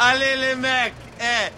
[0.00, 1.50] Allez les mecs, eh,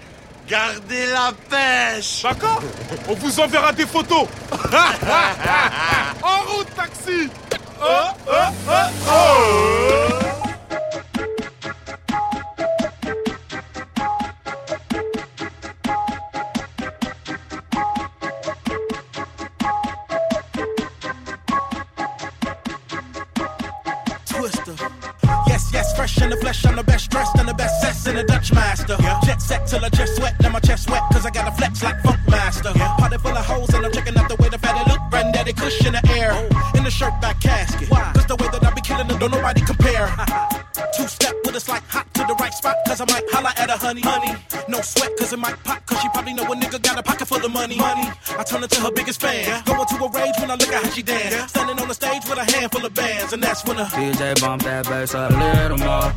[0.48, 2.22] gardez la pêche.
[2.22, 2.62] D'accord.
[3.08, 4.26] On vous enverra des photos.
[6.22, 7.28] En route, taxi.
[7.82, 7.86] Oh,
[8.28, 8.32] oh,
[8.68, 8.72] oh,
[9.08, 10.19] oh.
[26.30, 28.94] In the flesh, I'm the best dressed and the best sex in the Dutch master.
[29.00, 29.20] Yeah.
[29.24, 31.82] Jet set till I just sweat, then my chest wet, cause I got a flex
[31.82, 32.70] like Funk Master.
[32.76, 32.94] Yeah.
[32.98, 35.84] Party full of hoes and I'm checking out the way the fatty look, granddaddy kush
[35.84, 36.30] in the air.
[36.30, 36.72] Oh.
[36.76, 37.90] In the shirt back casket.
[37.90, 38.12] Why?
[38.14, 39.60] Cause the way that I be killing it, don't nobody
[42.50, 44.00] hot to the right spot, cause I might holla at a honey.
[44.00, 44.36] Honey,
[44.68, 47.26] no sweat, cause it might pop, cause she probably know a nigga got a pocket
[47.26, 47.76] full of money.
[47.76, 49.44] Money, I turn into her biggest fan.
[49.46, 49.62] Yeah.
[49.64, 51.34] Going to a rage when I look at how she dance.
[51.34, 51.46] Yeah.
[51.46, 54.62] Standing on the stage with a handful of bands, and that's when the DJ bump
[54.62, 56.12] that bass a little more.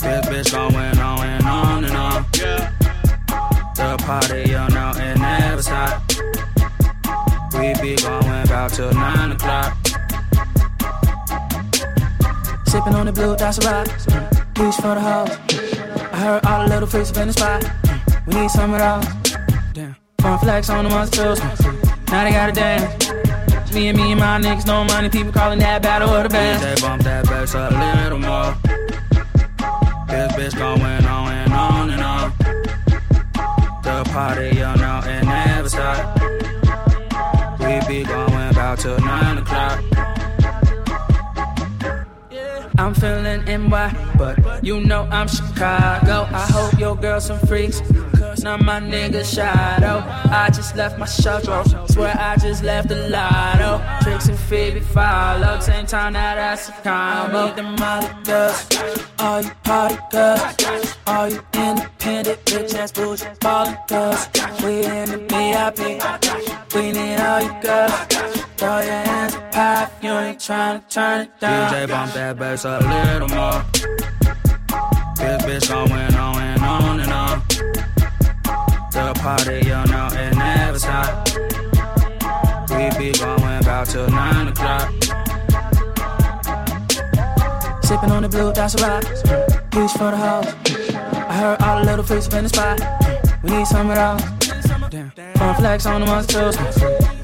[0.00, 2.26] This bitch going on and on and on.
[2.36, 2.72] Yeah.
[3.74, 6.02] The party, you know, it never stop.
[7.54, 9.76] We be going about till nine o'clock.
[12.66, 14.43] Sipping on the blue, that's a rock.
[14.58, 15.30] Reach for the house.
[16.12, 17.64] I heard all the little freaks up in the spot.
[18.26, 19.36] We need some of those.
[19.72, 19.96] Damn.
[20.20, 21.34] Fun flex on the monster
[22.06, 23.74] Now they gotta dance.
[23.74, 25.08] Me and me and my niggas, no money.
[25.08, 26.62] People calling that battle of the band.
[26.62, 28.54] DJ bump that bass a little more.
[30.06, 32.32] This bitch going on and on and on.
[33.82, 36.20] The party, you know, it never stop.
[37.58, 39.93] We be going about till nine o'clock.
[42.76, 46.26] I'm feeling NY, but you know I'm Chicago.
[46.32, 47.80] I hope your girl some freaks.
[48.34, 50.02] Cause now my nigga shadow.
[50.28, 51.62] I just left my shuttle.
[51.86, 53.80] Swear I just left the lotto.
[54.02, 55.60] Tricks and Phoebe follow.
[55.60, 57.46] Same time that that's a combo.
[57.46, 58.66] Need the molly girls.
[59.20, 60.96] All you party girls.
[61.06, 64.26] All you independent bitch ass bullshit ballin' girls.
[64.64, 66.02] We in the VIP.
[66.74, 67.92] We need all you girls.
[68.56, 71.72] Throw your hands up high if you ain't tryna turn it down.
[71.72, 73.62] DJ bump that bass a little more.
[75.16, 76.63] This bitch going on and on and on.
[76.63, 76.63] The
[79.24, 81.26] party, you know, it never stop.
[82.68, 84.92] We be going about till nine o'clock.
[87.82, 89.04] Sipping on the blue, that's a rock.
[89.74, 90.52] Reach for the house.
[91.30, 92.78] I heard all the little freaks up in the spot.
[93.42, 94.90] We need some of those.
[94.90, 95.10] Damn.
[95.38, 96.56] Fun flex on the muscles.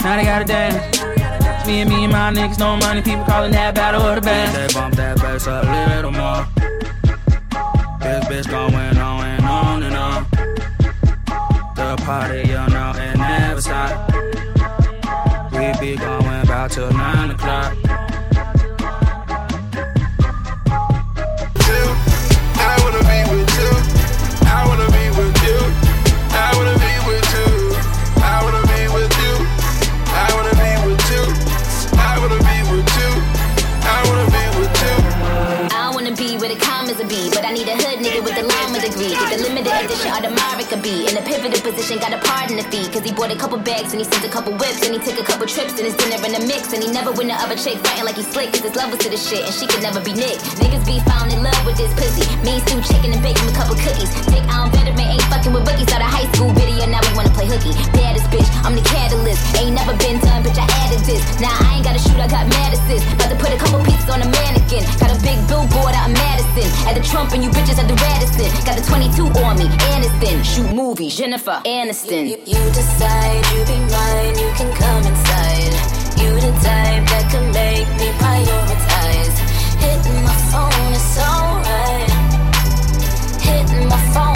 [0.01, 1.03] Now they gotta dance.
[1.03, 3.03] It's Me and me and my niggas, no money.
[3.03, 4.57] People calling that battle of the band.
[4.57, 6.47] They bump that bass up a little more.
[8.01, 8.97] This bitch going
[11.91, 14.13] The party, you know, it never stop.
[15.51, 17.90] We be going about till nine o'clock.
[41.81, 41.99] Position.
[42.01, 44.25] Got a pardon in the fee, cause he bought a couple bags and he sent
[44.25, 46.73] a couple whips and he took a couple trips and his dinner in the mix.
[46.73, 49.01] And he never win the other chick fighting like he slick, cause his love was
[49.01, 50.37] to the shit and she could never be Nick.
[50.61, 52.29] Niggas be found in love with this pussy.
[52.45, 54.13] Me stew chicken and bacon with a couple cookies.
[54.29, 55.89] Dick on veteran ain't fucking with rookies.
[55.93, 57.73] Out of high school video, now we wanna play hooky.
[57.97, 59.41] Baddest bitch, I'm the catalyst.
[59.57, 61.25] Ain't never been done, bitch, I added this.
[61.41, 63.09] Now I ain't gotta shoot, I got mad assist.
[63.17, 64.85] About to put a couple pieces on a mannequin.
[65.01, 66.69] Got a big billboard out in Madison.
[66.87, 68.51] At the Trump and you bitches at the Radisson.
[68.69, 70.45] Got the 22 on me, Aniston.
[70.45, 72.27] Shoot movies, Jennifer Aniston.
[72.27, 75.75] You, you, you decide you be mine, you can come inside.
[76.21, 79.37] You the type that can make me prioritize.
[79.79, 82.11] Hitting my phone is alright.
[83.47, 84.30] Hitting my phone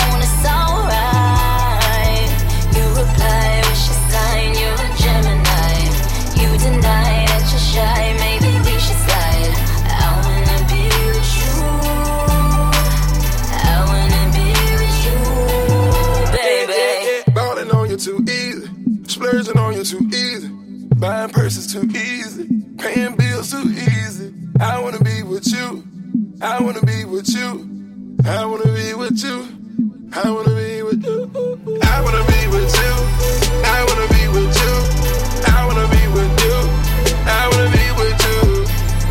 [21.05, 22.49] buying purses too easy,
[22.79, 24.33] paying bills too easy.
[24.59, 25.85] I wanna be with you.
[26.41, 27.51] I wanna be with you.
[28.25, 29.37] I wanna be with you.
[30.15, 31.21] I wanna be with you.
[31.93, 32.93] I wanna be with you.
[33.69, 34.73] I wanna be with you.
[35.53, 36.57] I wanna be with you.
[37.39, 38.41] I wanna be with you.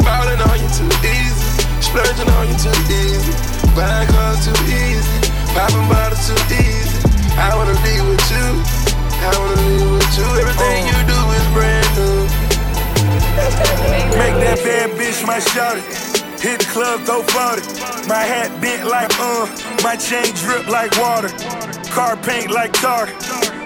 [0.01, 1.45] Falling on you too easy.
[1.88, 3.34] Splurging on you too easy.
[3.78, 5.18] Buying cars too easy.
[5.54, 7.00] Popping bottles too easy.
[7.38, 8.48] I wanna be with you.
[9.22, 10.28] I wanna be with you.
[10.42, 11.23] Everything you do.
[13.33, 15.81] Make that bad bitch my shawty.
[16.38, 17.65] Hit the club, throw 40.
[18.06, 19.50] My hat bent like uh,
[19.81, 21.33] my chain drip like water.
[21.89, 23.09] Car paint like tar.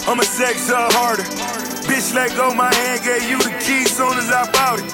[0.07, 1.27] I'ma sex up harder.
[1.83, 4.87] Bitch, let go my hand, gave you the key soon as I bought it.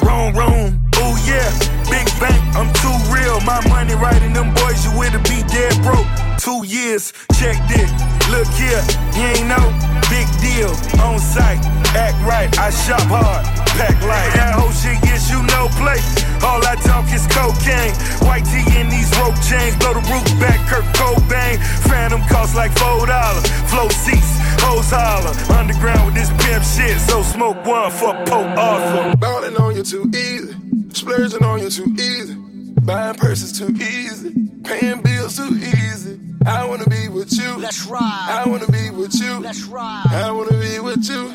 [0.00, 1.44] Wrong, wrong, oh yeah.
[1.92, 3.44] Big bank, I'm too real.
[3.44, 6.08] My money right in them boys, you with be dead broke.
[6.40, 7.92] Two years, check this.
[8.32, 8.80] Look here,
[9.12, 9.68] you ain't know.
[10.08, 10.72] Big deal,
[11.04, 11.60] on site,
[11.92, 12.48] act right.
[12.56, 14.32] I shop hard pack light.
[14.34, 16.00] That whole shit gets you no play.
[16.42, 17.94] All I talk is cocaine.
[18.26, 19.76] White tee in these rope chains.
[19.76, 21.58] Blow the roof back, Kurt Cobain.
[21.88, 23.44] Phantom cost like four dollars.
[23.70, 25.34] Flow seats, hoes holler.
[25.58, 26.98] Underground with this pimp shit.
[27.00, 29.16] So smoke one for Pope Arthur.
[29.16, 30.54] Ballin' on you too easy.
[30.92, 32.34] Splurging on you too easy.
[32.82, 34.43] Buying purses too easy.
[34.64, 36.18] Paying bills too easy.
[36.46, 37.58] I wanna be with you.
[37.58, 38.26] Let's ride.
[38.28, 39.40] I wanna be with you.
[39.40, 40.06] Let's ride.
[40.10, 41.32] I wanna be with you.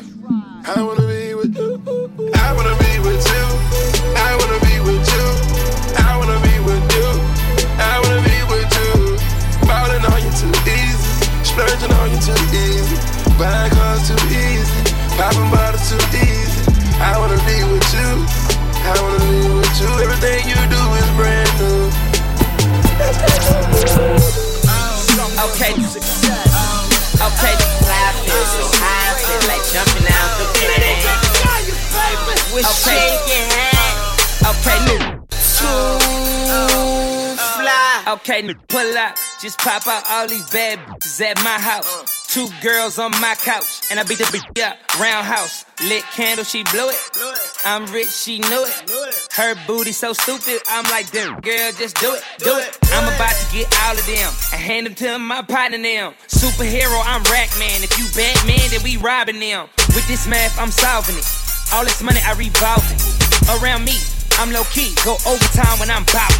[0.66, 1.78] I wanna be with you.
[2.34, 3.44] I wanna be with you.
[4.18, 5.26] I wanna be with you.
[6.02, 7.06] I wanna be with you.
[7.78, 8.92] I wanna be with you.
[9.66, 11.10] Ballin' on you too easy.
[11.46, 12.96] Splurging on you too easy.
[13.38, 14.80] Buying cars too easy.
[15.14, 16.60] Popping bottles too easy.
[16.98, 18.10] I wanna be with you.
[18.90, 19.90] I wanna be with you.
[20.02, 22.19] Everything you do is brand new.
[25.40, 25.72] Okay.
[25.72, 31.00] Okay, I feel so high, I feel like jumping out the plane.
[32.60, 33.08] Okay.
[34.50, 35.00] Okay, new.
[35.56, 35.96] Too
[37.56, 38.04] fly.
[38.08, 39.16] Okay, pull up.
[39.40, 42.19] Just pop out all these bad bitches at my house.
[42.30, 44.78] Two girls on my couch, and I beat the bitch up.
[45.00, 46.96] Roundhouse, lit candle, she blew it.
[47.64, 49.28] I'm rich, she knew it.
[49.32, 52.78] Her booty so stupid, I'm like, damn, girl, just do it, do it.
[52.92, 56.14] I'm about to get all of them and hand them to my partner now.
[56.28, 57.82] Superhero, I'm rack man.
[57.82, 59.68] If you Batman, then we robbing them.
[59.88, 61.26] With this math, I'm solving it.
[61.74, 63.58] All this money, I revolve it.
[63.58, 63.98] Around me,
[64.40, 66.32] I'm low key, go overtime when I'm pop.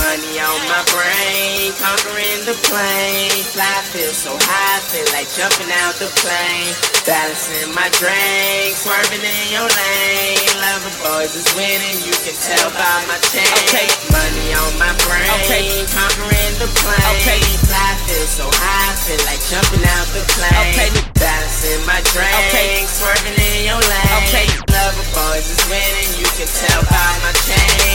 [0.00, 3.44] Money on my brain, conquering the plane.
[3.52, 6.72] Fly feel so high, feel like jumping out the plane.
[7.04, 10.40] Balancing my drink, swerving in your lane.
[10.56, 13.44] Lover boys is winning, you can tell by my chain.
[13.68, 15.84] Okay, money on my brain, okay.
[15.92, 17.08] conquering the plane.
[17.20, 20.64] Okay, fly feel so high, feel like jumping out the plane.
[20.72, 20.88] Okay,
[21.20, 22.88] balancing my drink, okay.
[22.88, 24.16] swerving in your lane.
[24.32, 27.33] Okay, lover boys is winning, you can tell by my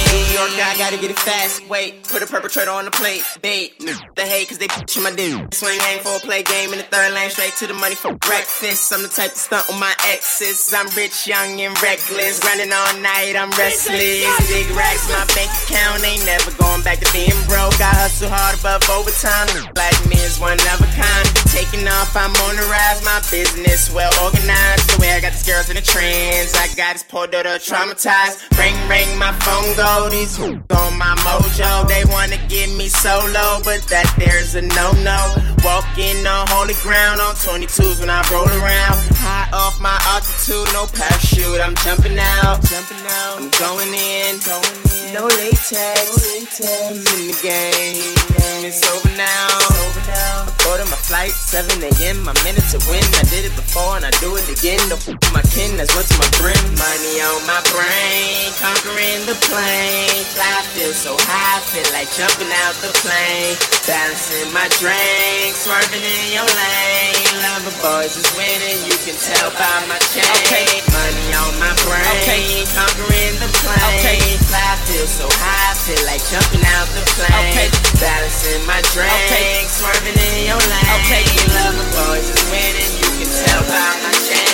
[0.10, 1.68] New York guy, gotta get it fast.
[1.70, 3.22] Wait, put a perpetrator on the plate.
[3.42, 3.78] Bait,
[4.16, 5.54] the hate, cause they pushing my dude.
[5.54, 8.16] Swing hang for a play game in the third lane, straight to the money for
[8.16, 8.92] breakfast.
[8.94, 10.74] I'm the type to stunt on my exes.
[10.74, 12.40] I'm rich, young, and reckless.
[12.40, 14.26] Grinding all night, I'm restless.
[14.50, 17.78] Big racks, my bank account ain't never going back to being broke.
[17.78, 19.46] I hustle hard above overtime.
[19.78, 21.26] Black me is one of a kind.
[21.54, 23.06] Taking off, I'm on the rise.
[23.06, 24.90] My business well organized.
[24.90, 26.58] The way I got these girls in the trends.
[26.58, 28.42] I got this poor daughter traumatized.
[28.58, 30.10] Ring, ring, my phone go.
[30.10, 31.88] These on my mojo.
[31.88, 35.20] They wanna get me solo, but that there's a no no.
[35.64, 38.98] Walking on holy ground on 22s when I roll around.
[39.20, 41.60] High off my altitude, no parachute.
[41.60, 43.44] I'm jumping out, jumping out.
[43.44, 44.89] I'm going in, going in.
[45.14, 46.62] No latex.
[46.62, 48.30] I'm in the game.
[48.62, 49.48] It's over now.
[49.48, 50.46] It's over now.
[50.46, 52.22] I go my flight 7 a.m.
[52.22, 53.02] My minute to win.
[53.18, 54.78] I did it before and I do it again.
[54.86, 56.62] No f my kin, that's what's my brim.
[56.78, 60.22] Money on my brain, conquering the plane.
[60.38, 63.58] Fly feel so high, feel like jumping out the plane.
[63.90, 67.34] Balancing my drink, swerving in your lane.
[67.42, 70.28] Lover boys is winning, you can tell by my chain.
[70.46, 70.70] Okay.
[70.94, 72.62] Money on my brain, okay.
[72.78, 73.98] conquering the plane.
[73.98, 74.22] Okay.
[74.50, 77.32] Fly feel so high, feel like jumping out the plane.
[77.56, 77.68] Okay.
[78.02, 79.64] Balancing my drink, okay.
[79.70, 80.92] swerving in your lane.
[81.04, 81.24] Okay.
[81.56, 84.50] Lover boys is winning, you can tell by my chain.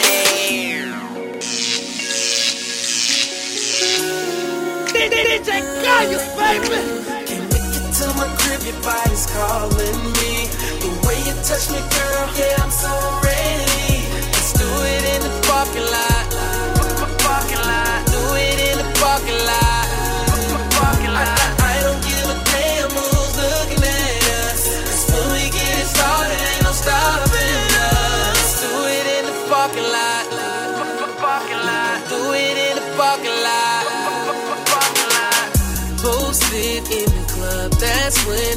[5.46, 6.68] DJ Kayus, baby.
[7.26, 10.50] Can't make it to my crib, your body's calling me.
[10.82, 12.92] The way you touch me, girl, yeah, I'm so
[13.24, 14.06] ready.
[14.34, 16.15] Let's do it in the parking lot.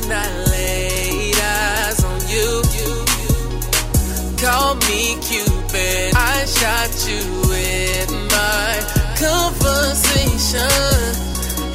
[0.09, 2.63] When I laid eyes on you.
[4.41, 8.71] Call me Cupid, I shot you with my
[9.21, 10.71] conversation.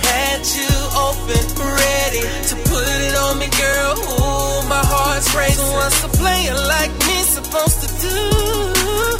[0.02, 1.44] Had you open,
[1.78, 3.94] ready to put it on me, girl.
[3.94, 5.72] Ooh, my heart's racing.
[5.74, 8.20] What's a player like me supposed to do?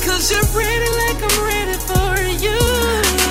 [0.08, 2.14] Cause you're ready like I'm ready for
[2.46, 2.58] you.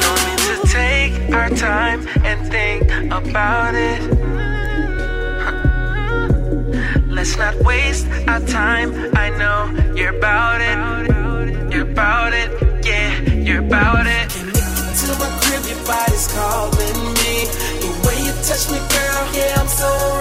[0.05, 4.22] No need to take our time and think about it.
[7.23, 8.91] Let's not waste our time.
[9.15, 11.73] I know you're about it.
[11.73, 12.51] You're about it.
[12.85, 14.29] Yeah, you're about it.
[14.29, 15.65] To my crib?
[15.71, 17.47] Your body's calling me.
[17.79, 19.23] The way you touch me, girl.
[19.39, 20.12] Yeah, I'm so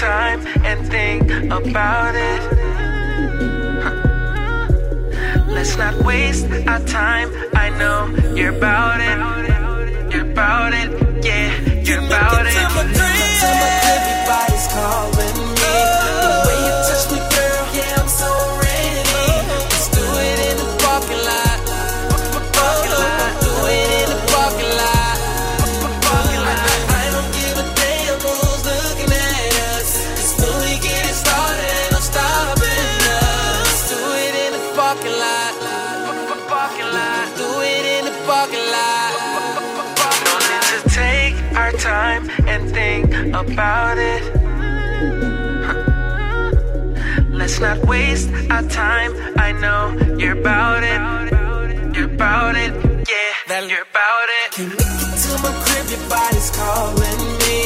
[0.00, 2.40] time and think about it.
[5.46, 7.28] Let's not waste our time.
[7.52, 10.14] I know you're about it.
[10.14, 10.88] You're about it.
[11.22, 11.50] Yeah,
[11.82, 12.54] you're about it.
[12.54, 12.70] Your
[14.72, 15.99] calling me.
[43.52, 44.22] About it.
[47.30, 49.12] Let's not waste our time.
[49.36, 51.00] I know you're about it.
[51.96, 52.72] You're about it.
[53.08, 54.52] Yeah, you're about it.
[54.52, 55.86] Can we get to my crib?
[55.90, 57.56] Your body's calling me.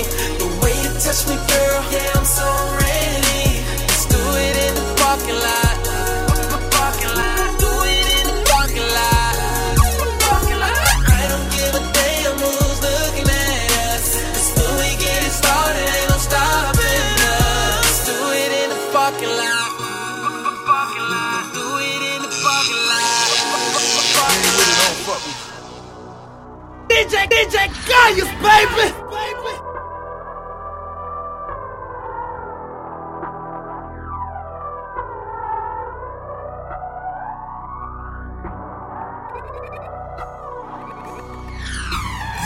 [0.40, 2.48] The way you touch me, girl, yeah, I'm so
[2.80, 3.42] ready.
[3.88, 5.63] Let's do it in the parking lot.
[26.94, 28.86] DJ, DJ Kayus, baby!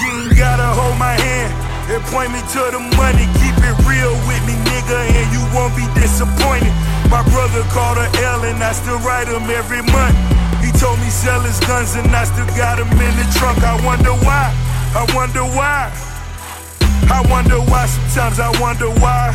[0.00, 1.52] You gotta hold my hand
[1.92, 3.28] and point me to the money.
[3.36, 6.72] Keep it real with me, nigga, and you won't be disappointed.
[7.10, 10.37] My brother called a L and I still write him every month.
[10.78, 13.58] Told me sell his guns and I still got him in the trunk.
[13.66, 14.54] I wonder why.
[14.94, 15.90] I wonder why.
[17.10, 17.86] I wonder why.
[17.86, 19.34] Sometimes I wonder why.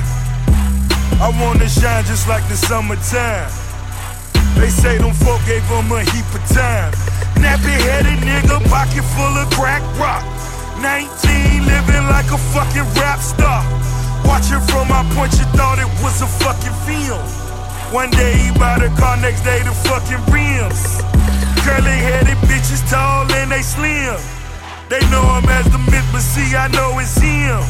[1.20, 3.52] I wanna shine just like the summertime.
[4.56, 6.96] They say them folk gave him a heap of time.
[7.44, 10.24] Nappy headed nigga, pocket full of crack rock.
[10.80, 13.68] 19, living like a fucking rap star.
[14.24, 17.20] Watching from my point, you thought it was a fucking film.
[17.92, 21.03] One day he bought a car, next day the fucking rims.
[21.64, 24.20] Curly headed bitches, tall and they slim.
[24.90, 27.64] They know him as the myth, but see, I know it's him.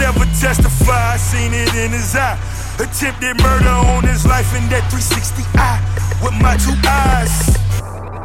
[0.00, 2.40] Never testify, I seen it in his eye.
[2.80, 5.76] Attempted murder on his life in that 360 eye
[6.24, 7.52] with my two eyes.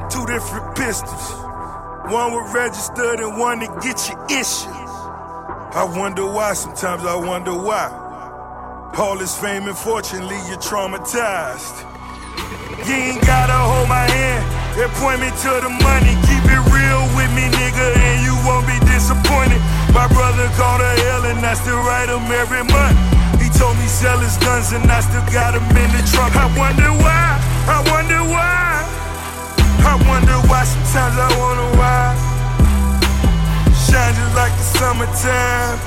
[0.07, 1.35] Two different pistols.
[2.07, 4.71] One was registered and one to get you issued.
[4.71, 7.91] I wonder why, sometimes I wonder why.
[8.97, 11.83] All this fame and fortune leave you traumatized.
[12.87, 16.13] You ain't gotta hold my hand and point me to the money.
[16.29, 19.57] Keep it real with me, nigga, and you won't be disappointed.
[19.89, 22.97] My brother called a L and I still write him every month.
[23.41, 26.37] He told me sell his guns and I still got him in the trunk.
[26.37, 28.85] I wonder why, I wonder why.
[29.81, 32.13] I wonder why, sometimes I wonder why.
[33.73, 35.77] Shine just like the summertime.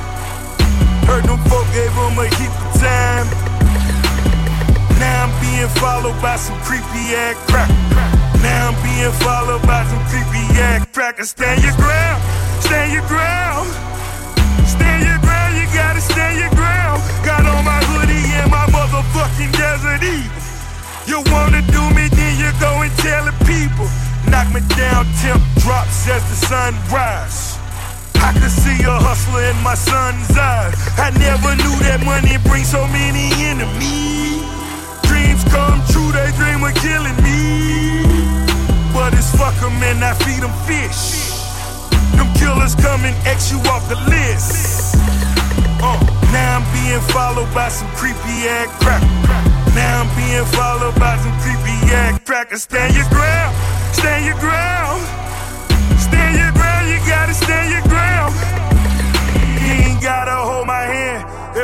[1.06, 3.26] Heard them folk gave him a heap of time.
[4.98, 8.19] Now I'm being followed by some creepy ass crack.
[8.42, 11.30] Now I'm being followed by some creepy ass crackers.
[11.30, 12.20] Stand your ground,
[12.64, 13.68] stand your ground.
[14.64, 17.02] Stand your ground, you gotta stand your ground.
[17.24, 20.32] Got on my hoodie and my motherfucking desert eagle.
[21.04, 23.88] You wanna do me, then you go and tell the people.
[24.30, 27.58] Knock me down, temp drops as the sun rise.
[28.22, 30.76] I could see a hustler in my son's eyes.
[30.96, 34.44] I never knew that money brings so many enemies.
[35.08, 37.89] Dreams come true, they dream of killing me.
[39.10, 41.34] Artists fuck them and I feed them fish.
[42.14, 44.94] Them killers come and X you off the list.
[45.82, 45.98] Uh,
[46.30, 49.02] now I'm being followed by some creepy ass crack.
[49.74, 52.62] Now I'm being followed by some creepy ass crackers.
[52.62, 53.50] Stand your ground,
[53.92, 55.02] stand your ground.
[55.98, 56.69] Stand your ground,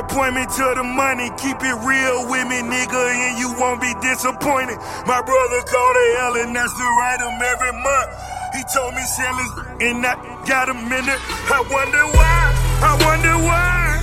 [0.06, 0.10] hand.
[0.10, 3.80] They point me to the money, keep it real with me, nigga, and you won't
[3.80, 4.78] be disappointed.
[5.06, 8.10] My brother called the hell, and that's the write him every month.
[8.54, 10.14] He told me sell his and I
[10.46, 11.20] got a minute.
[11.50, 14.00] I wonder why, I wonder why.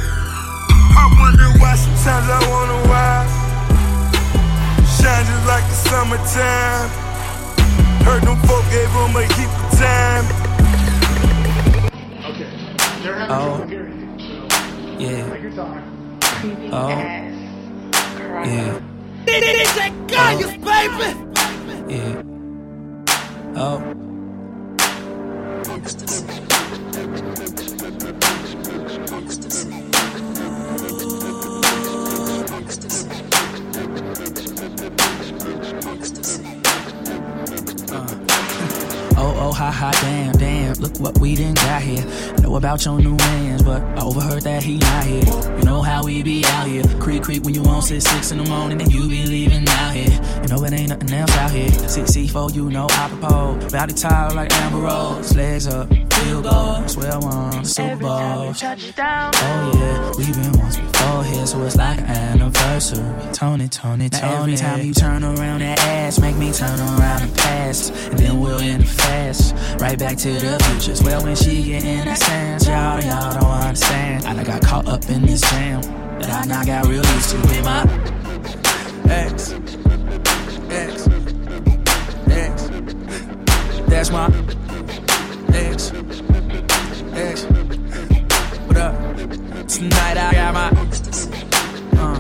[0.95, 3.25] I wonder why sometimes I wonder why.
[4.85, 6.89] Shine just like the summertime.
[8.05, 10.25] Heard them folk gave him a heap of time.
[12.29, 12.49] Okay.
[13.01, 13.83] They're having oh.
[14.99, 15.92] Yeah.
[16.43, 16.89] Oh.
[18.43, 18.81] Yeah.
[19.25, 19.63] DJ
[20.11, 21.09] Kayus, baby!
[21.87, 22.19] Yeah.
[23.55, 23.79] Oh.
[39.73, 40.73] Ha, damn, damn.
[40.75, 42.05] Look what we done got here.
[42.37, 45.25] I Know about your new mans, but I overheard that he not here.
[45.57, 46.83] You know how we be out here.
[46.99, 49.95] Creep, creep when you on six, six in the morning, and you be leaving out
[49.95, 50.19] here.
[50.41, 51.71] You know it ain't nothing else out here.
[51.71, 53.71] Six C4, you know I propose.
[53.71, 55.35] Body tired like Amber Rose.
[55.35, 56.87] Legs up, field goal.
[56.87, 58.09] Swear I won the Super Bowl.
[58.11, 63.03] Oh yeah, we've been once before here, so it's like an anniversary.
[63.33, 64.21] Tony, Tony, Tony.
[64.21, 68.19] Now every time you turn around that ass, make me turn around and pass, and
[68.19, 69.55] then we'll end fast.
[69.79, 71.03] Right back to the future.
[71.03, 74.25] Well, when she get in that stance, y'all, y'all don't understand.
[74.25, 75.81] I done got caught up in this jam
[76.19, 77.83] that I now got real used to with my
[79.09, 79.53] ex,
[80.69, 81.07] ex,
[82.29, 82.69] ex.
[83.87, 84.27] That's my
[85.53, 85.91] ex,
[87.13, 87.43] ex.
[88.65, 88.95] What up?
[89.67, 90.69] Tonight I got my
[91.99, 92.19] uh,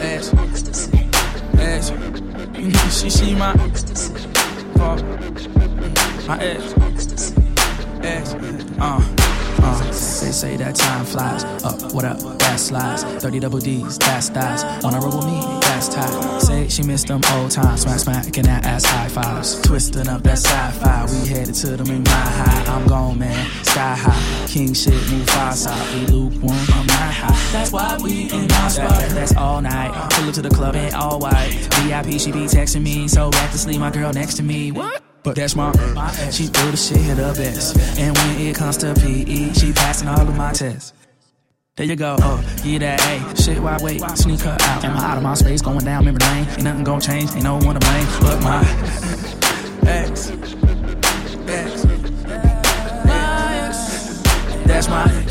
[0.00, 0.32] ex,
[1.58, 1.92] ex.
[3.00, 3.52] She see my
[4.76, 5.02] fuck
[6.26, 6.74] my ex,
[8.02, 8.34] ex.
[8.78, 9.21] Uh.
[9.64, 11.44] Uh, they say that time flies.
[11.64, 12.18] Up, what up?
[12.38, 13.04] That slides.
[13.04, 14.64] 30 double D's, that's thighs.
[14.82, 15.40] Wanna roll with me?
[15.60, 16.40] That's tight.
[16.40, 17.82] Say she missed them old times.
[17.82, 19.60] Smack, smack, can that ass high fives.
[19.62, 21.06] Twisting up that sci fi.
[21.10, 22.74] We headed to them in my high.
[22.74, 23.46] I'm gone, man.
[23.62, 24.46] Sky high.
[24.46, 25.94] King shit, move far side.
[25.94, 27.52] We lukewarm, I'm not high.
[27.52, 28.90] That's why we in our spot.
[29.10, 29.92] That's all night.
[30.12, 31.50] Pull up to the club in all white.
[31.82, 33.08] VIP, she be texting me.
[33.08, 34.72] So recklessly, my girl next to me.
[34.72, 35.02] What?
[35.24, 35.70] But that's my,
[36.32, 37.76] she do the shit her best.
[37.98, 40.92] And when it comes to PE, she passing all of my tests.
[41.76, 43.42] There you go, oh, get that A.
[43.42, 44.00] Shit, why wait?
[44.16, 44.84] Sneak her out.
[44.84, 46.48] Am I out of my space, going down memory lane?
[46.48, 48.06] Ain't nothing gonna change, ain't no one to blame.
[48.20, 48.60] But my
[49.86, 50.30] ex,
[51.48, 51.82] ex,
[54.66, 55.21] that's my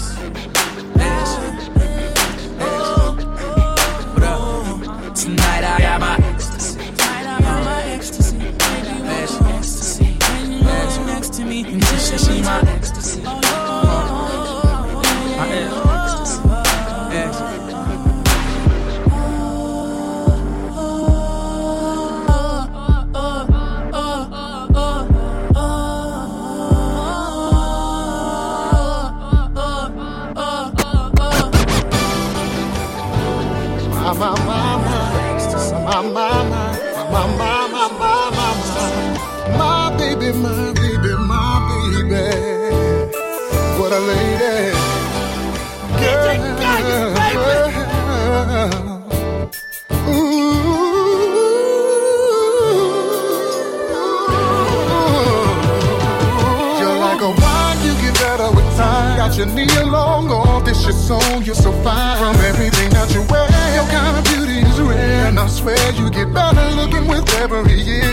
[59.42, 62.18] your knee along, all this your soul, you're so fine.
[62.18, 65.28] From everything that you wear, your kind of beauty is rare.
[65.28, 68.06] And I swear you get better looking with every year.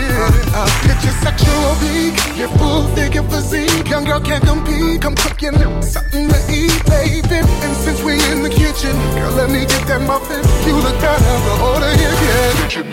[0.57, 3.87] I picture sexual peak, your full figure physique.
[3.87, 5.51] Young girl can't compete, come cook you
[5.83, 7.45] something to eat, baby.
[7.61, 10.41] And since we in the kitchen, girl, let me get that muffin.
[10.65, 12.88] You look better, the older you get.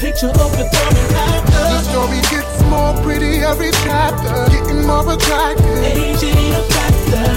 [0.00, 1.60] Picture of the coming after.
[1.60, 5.84] The story gets more pretty every chapter, getting more attractive.
[5.84, 7.28] Age ain't a factor.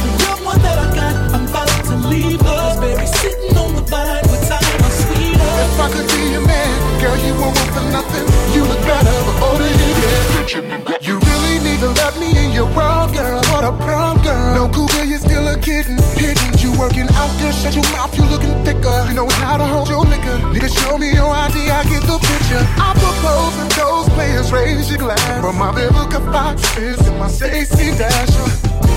[0.00, 2.80] The young one that I got, I'm about to leave us.
[2.80, 5.52] Baby, sitting on the vine with time or sweeter.
[5.60, 6.72] If I could be your man,
[7.04, 8.24] girl, you won't want for nothing.
[8.56, 11.04] You look better, the older you get.
[11.04, 13.44] You really need to let me in your world, girl.
[13.52, 14.54] What a prom girl.
[14.56, 15.19] No cougar, you're
[15.60, 16.52] kidding, hitting.
[16.58, 19.06] You working out there, shut your mouth, you looking thicker.
[19.08, 20.36] You know how to hold your liquor.
[20.52, 22.64] Nigga, show me your ID, I get the picture.
[22.80, 25.42] I propose that those players raise your glass.
[25.42, 28.48] But my biblical box is in my safety dasher.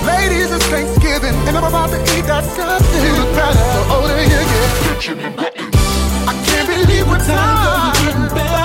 [0.07, 2.83] Ladies, it's Thanksgiving, and I'm about to eat that stuff.
[2.91, 5.43] You look better the older you get.
[6.27, 8.63] I can't believe what time you're getting better.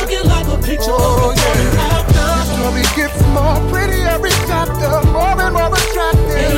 [0.00, 1.52] Looking like a picture oh, of your
[2.52, 6.51] Story gets more pretty every chapter, more and more attractive.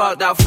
[0.00, 0.39] parked out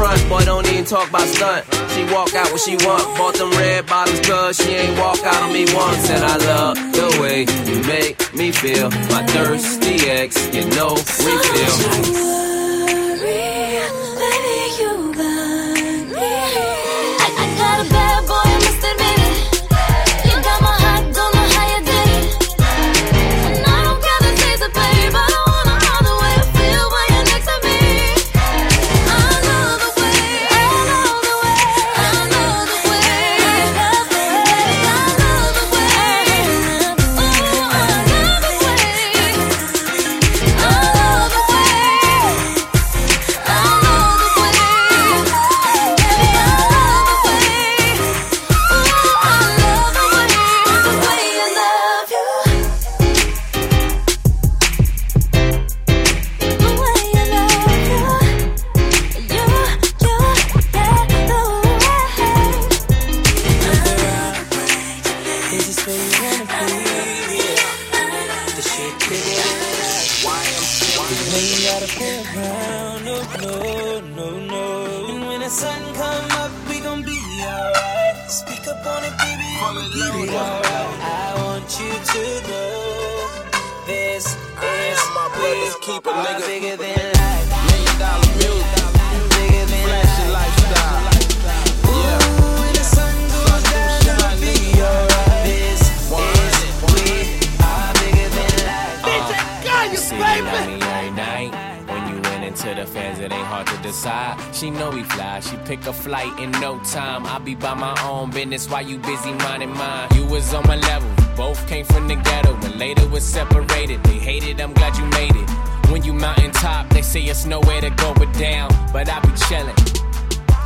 [104.53, 107.25] She know we fly, she pick a flight in no time.
[107.25, 110.09] I be by my own business while you busy minding mine.
[110.15, 114.03] You was on my level, both came from the ghetto, and later was separated.
[114.03, 115.49] They hated, I'm glad you made it.
[115.91, 118.69] When you mountain top, they say it's nowhere to go but down.
[118.93, 119.75] But I be chillin',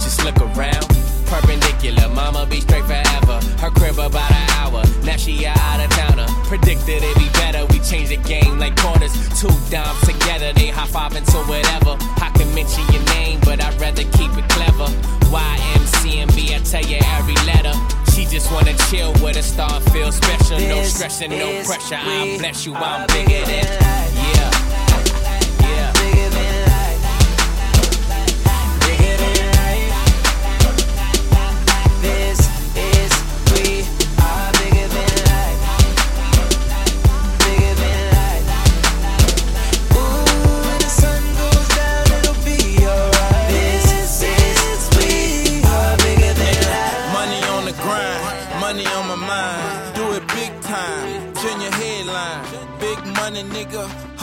[0.01, 1.06] just look around.
[1.27, 3.39] Perpendicular, mama be straight forever.
[3.59, 6.25] Her crib about an hour, now she out of towner.
[6.45, 9.13] Predicted it'd be better, we change the game like quarters.
[9.39, 11.97] Two dimes together, they high five into whatever.
[12.23, 14.87] I can mention your name, but I'd rather keep it clever.
[15.27, 17.73] YMCMB, I tell you every letter.
[18.13, 20.59] She just wanna chill with a star feel special.
[20.59, 21.99] No This stressing, no pressure.
[21.99, 23.96] I bless you, I'm bigger than.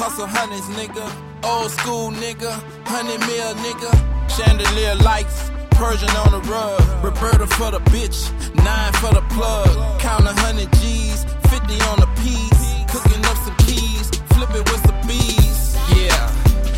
[0.05, 1.01] Hustle hundreds, nigga.
[1.43, 2.53] Old school, nigga.
[2.85, 3.89] Hundred mil, nigga.
[4.29, 5.51] Chandelier lights.
[5.81, 9.67] Persian on the rug, Roberta for the bitch, nine for the plug.
[9.99, 12.65] Count a hundred G's, 50 on the piece.
[12.93, 15.73] Cooking up some keys, flip it with some bees.
[15.97, 16.21] Yeah,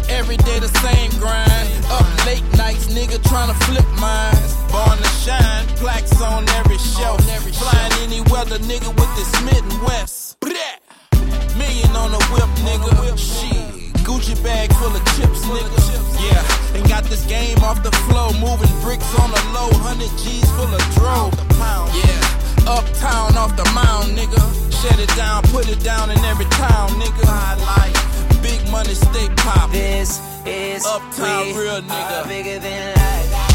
[0.08, 1.66] every day the same grind.
[1.90, 4.54] Up late nights, nigga tryna flip mines.
[4.70, 7.18] Born to shine, plaques on every shelf.
[7.58, 10.38] Flying any weather, nigga with the Smith and West.
[10.38, 10.85] Bleh.
[11.66, 13.18] Million on the whip, nigga.
[13.18, 13.66] Shit.
[14.06, 15.78] Gucci bag full of chips, nigga.
[16.22, 18.32] Yeah, and got this game off the flow.
[18.38, 19.68] Moving bricks on the low.
[19.82, 21.30] 100 G's full of dro.
[21.90, 24.38] Yeah, uptown off the mound, nigga.
[24.80, 27.26] Shut it down, put it down in every town, nigga.
[27.26, 29.72] I like big money, stay poppin'.
[29.72, 32.28] This is Uptown real nigga.
[32.28, 33.45] bigger than life.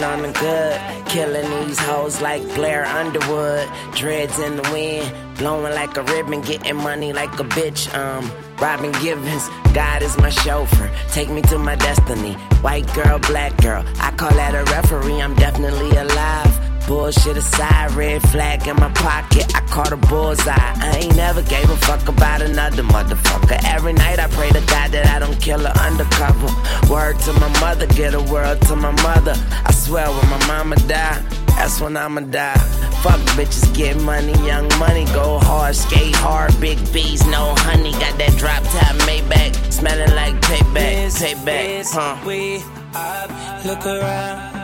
[0.00, 3.68] Smoking on the good, killing these hoes like Blair Underwood.
[3.94, 7.92] Dreads in the wind, blowing like a ribbon, getting money like a bitch.
[7.94, 10.90] Um, Robin Givens, God is my chauffeur.
[11.10, 12.32] Take me to my destiny.
[12.62, 15.20] White girl, black girl, I call that a referee.
[15.20, 16.69] I'm definitely alive.
[16.86, 19.54] Bullshit aside, red flag in my pocket.
[19.54, 20.54] I caught a bullseye.
[20.56, 23.60] I ain't never gave a fuck about another motherfucker.
[23.64, 26.48] Every night I pray to God that I don't kill her undercover.
[26.92, 29.34] Word to my mother, get a word to my mother.
[29.64, 31.22] I swear when my mama die,
[31.56, 32.58] that's when I'ma die.
[33.02, 37.92] Fuck bitches, get money, young money, go hard, skate hard, big B's, no honey.
[37.92, 42.18] Got that drop top Maybach, smelling like payback, payback, huh?
[42.26, 42.62] we
[42.94, 43.66] are.
[43.66, 44.59] Look around.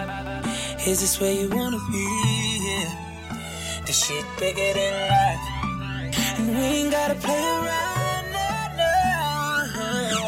[0.86, 1.98] Is this where you wanna be?
[1.98, 3.82] Yeah.
[3.86, 5.44] The shit bigger than life.
[6.38, 8.92] And we ain't gotta play around, no, no.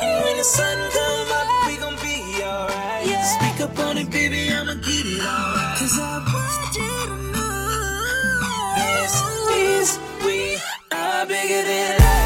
[0.02, 3.06] And when the sun come up, we gon' be alright.
[3.36, 5.78] Speak up on it, baby, I'ma get it alright.
[5.78, 8.74] Cause I want you to know.
[8.82, 9.14] This
[9.62, 10.58] is we
[10.90, 12.17] are bigger than life.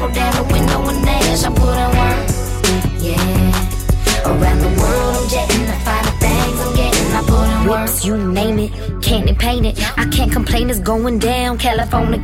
[0.00, 1.44] Roll down the window and ash.
[1.44, 2.20] I put in work,
[3.00, 4.30] yeah.
[4.30, 4.73] Around the
[7.64, 8.72] Whips, you name it.
[9.00, 9.78] can't candy painted.
[9.96, 11.56] I can't complain, it's going down.
[11.56, 12.20] California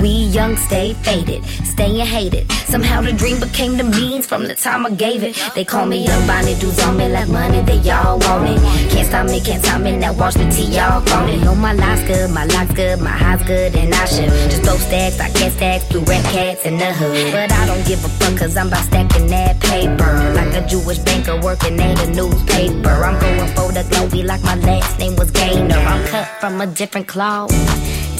[0.00, 2.50] We young, stay faded, staying hated.
[2.74, 5.36] Somehow the dream became the means from the time I gave it.
[5.54, 8.60] They call me up, Bonnie dudes on me like money, they all want it.
[8.90, 11.44] Can't stop me, can't stop me, now watch me till y'all phone it.
[11.44, 14.76] Know my life's good, my life's good, my high's good, and I should just throw
[14.76, 17.32] stacks, I get stacks through rap cats in the hood.
[17.32, 20.32] But I don't give a fuck, cause I'm about stacking that paper.
[20.34, 22.94] Like a Jewish banker working at a newspaper.
[23.04, 25.76] I'm going for the glowy like my last name was Gaynor.
[25.76, 27.50] I'm cut from a different cloth,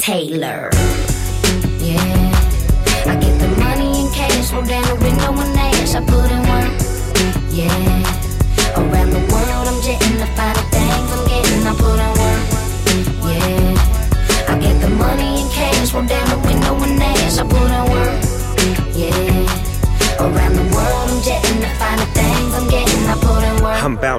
[0.01, 0.71] Taylor.
[1.79, 2.33] Yeah.
[3.07, 5.95] I get the money in cash, roll down the window and ash.
[5.95, 6.01] I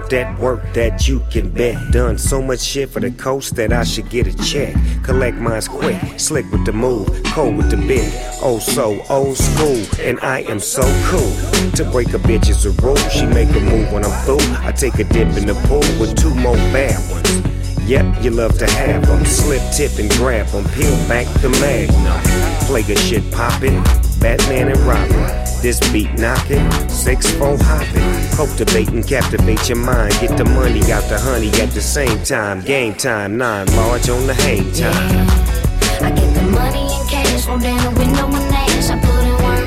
[0.09, 1.91] That work that you can bet.
[1.91, 4.75] Done so much shit for the coast that I should get a check.
[5.03, 8.13] Collect mines quick, slick with the move, cold with the bit.
[8.41, 11.71] Oh, so old school, and I am so cool.
[11.71, 12.95] To break a bitch is a rule.
[13.09, 14.45] She make a move when I'm through.
[14.63, 17.89] I take a dip in the pool with two more bad ones.
[17.89, 19.25] Yep, you love to have them.
[19.25, 20.65] Slip, tip, and grab them.
[20.75, 22.67] Peel back the magnum.
[22.67, 23.83] Play good shit poppin'.
[24.19, 25.45] Batman and Robin.
[25.61, 30.13] This beat knocking, six four hopping, cultivate and captivate your mind.
[30.19, 32.61] Get the money out the honey at the same time.
[32.61, 35.15] Game time, nine large on the hang time.
[35.15, 36.07] Yeah.
[36.07, 38.89] I get the money in cash, roll down the window and ash.
[38.91, 39.65] I put in work,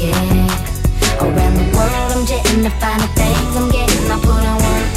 [0.00, 1.20] yeah.
[1.20, 4.10] Around the world, I'm jetting the finer things I'm getting.
[4.10, 4.88] I put in work,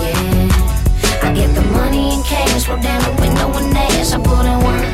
[0.00, 1.26] yeah.
[1.26, 4.12] I get the money in cash, roll down the window and ash.
[4.12, 4.86] I put in work,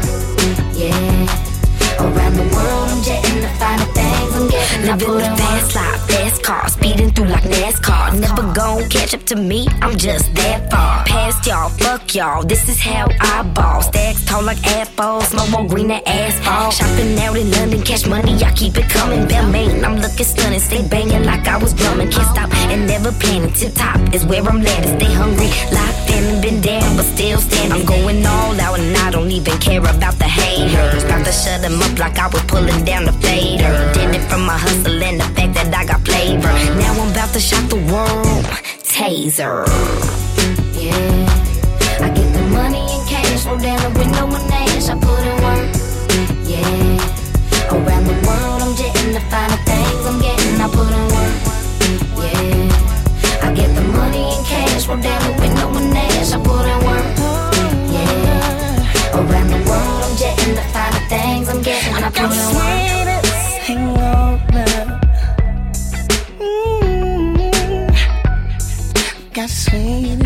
[0.74, 1.49] yeah.
[2.00, 3.90] Around the world, I'm jetting the finer
[4.80, 8.18] Living the fast life, fast car, speeding through like NASCAR.
[8.18, 11.04] Never gon' catch up to me, I'm just that far.
[11.04, 13.82] Past y'all, fuck y'all, this is how I ball.
[13.82, 16.72] Stacks tall like apples, smoke more green than asphalt.
[16.72, 19.28] Shopping out in London, cash money, I keep it coming.
[19.28, 22.10] Balmain, I'm looking stunning, stay banging like I was drumming.
[22.10, 23.52] Can't stop and never planning.
[23.52, 24.98] Tip top is where I'm landing.
[24.98, 27.72] Stay hungry, locked in, been down, but still standing.
[27.72, 31.04] I'm going all out and I don't even care about the haters.
[31.20, 33.72] To shut them up like I was pulling down the fader.
[33.94, 36.52] Did it from my hustle and the fact that I got flavor.
[36.78, 38.44] Now I'm about to shock the world.
[38.84, 39.66] Taser.
[40.76, 42.04] Yeah.
[42.04, 44.88] I get the money in cash, roll down the window and ash.
[44.88, 45.68] I put in work.
[46.46, 47.74] Yeah.
[47.74, 50.60] Around the world, I'm jetting the finer things I'm getting.
[50.60, 51.34] I put in work.
[52.24, 53.46] Yeah.
[53.46, 55.29] I get the money in cash, roll down
[69.50, 70.19] got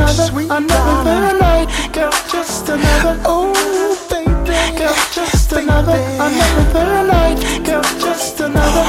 [0.00, 0.54] another.
[0.56, 1.68] another night.
[1.92, 3.14] Girl, just another.
[3.28, 3.52] Ooh,
[4.08, 4.78] baby.
[4.78, 5.98] Girl, just another.
[6.26, 7.38] Another night.
[7.64, 8.84] Girl, just another.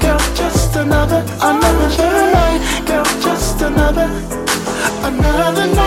[0.00, 1.22] Girl, just another.
[1.40, 2.60] Another night.
[2.86, 4.08] Girl, just another.
[5.02, 5.79] Another night.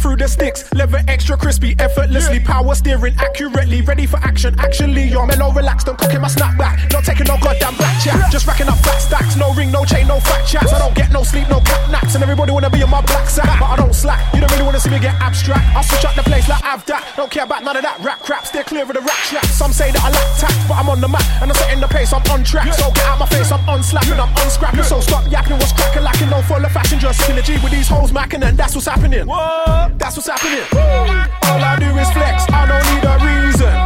[0.00, 4.54] Through the sticks, leather extra crispy, effortlessly, power steering accurately, ready for action.
[4.58, 7.89] Actually, you're mellow, relaxed, I'm cooking my snapback, not taking no goddamn chat,
[8.40, 10.72] just racking up fat stacks, no ring, no chain, no fat chats.
[10.72, 13.28] I don't get no sleep, no cat naps, and everybody wanna be on my black
[13.28, 14.32] sack, but I don't slack.
[14.32, 15.60] You don't really wanna see me get abstract.
[15.76, 17.04] I'll switch up the place like I've that.
[17.16, 19.44] Don't care about none of that rap crap, steer clear of the rap trap.
[19.46, 21.88] Some say that I lack tact, but I'm on the map and I'm setting the
[21.88, 22.12] pace.
[22.12, 23.52] I'm on track, so get out my face.
[23.52, 25.58] I'm unslapping, I'm on unscrapping, so stop yapping.
[25.60, 28.74] What's cracking, lacking, no full of fashion, just G with these hoes macking, and that's
[28.74, 29.26] what's happening.
[29.26, 29.98] What?
[29.98, 30.64] That's what's happening.
[30.72, 33.79] All I do is flex, I don't need a reason.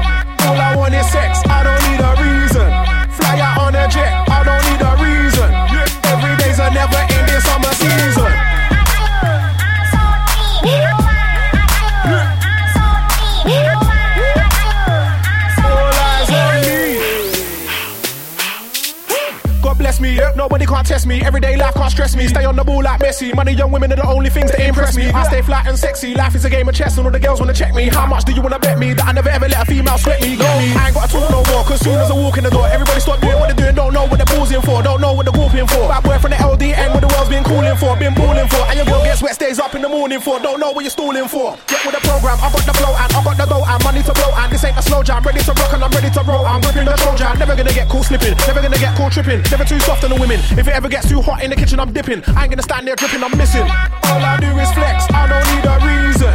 [21.94, 22.26] Stress me.
[22.26, 23.34] Stay on the ball like Messi.
[23.34, 25.06] Money, young women are the only things that impress me.
[25.10, 26.14] I stay flat and sexy.
[26.14, 27.88] Life is a game of chess, and all the girls wanna check me.
[27.88, 30.20] How much do you wanna bet me that I never ever let a female sweat
[30.20, 30.36] me?
[30.36, 30.44] Go.
[30.44, 33.00] I ain't gotta talk no more, cause soon as I walk in the door, everybody
[33.00, 33.74] stop doing what they're doing.
[33.74, 35.86] Don't know what the ball's in for, don't know what the whooping for.
[35.88, 38.62] Bad boy from the LDN, what the world's been calling for, been balling for.
[38.66, 40.40] And your girl gets wet, stays up in the morning for.
[40.40, 41.54] Don't know what you're stalling for.
[41.70, 44.02] Get with the program, I got the flow and I got the dough and money
[44.02, 44.32] to blow.
[44.34, 46.42] And this ain't a slow jam, ready to rock and I'm ready to roll.
[46.42, 49.64] I'm gripping the Trojan, never gonna get caught slipping, never gonna get caught tripping, never
[49.64, 50.40] too soft on the women.
[50.58, 52.22] If it ever gets too hot in the kitchen, I'm dipping.
[52.28, 53.60] I ain't gonna stand there dripping, I'm missing.
[53.60, 56.32] All I do is flex, I don't need a reason.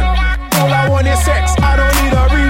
[0.62, 2.49] All I want is sex, I don't need a reason.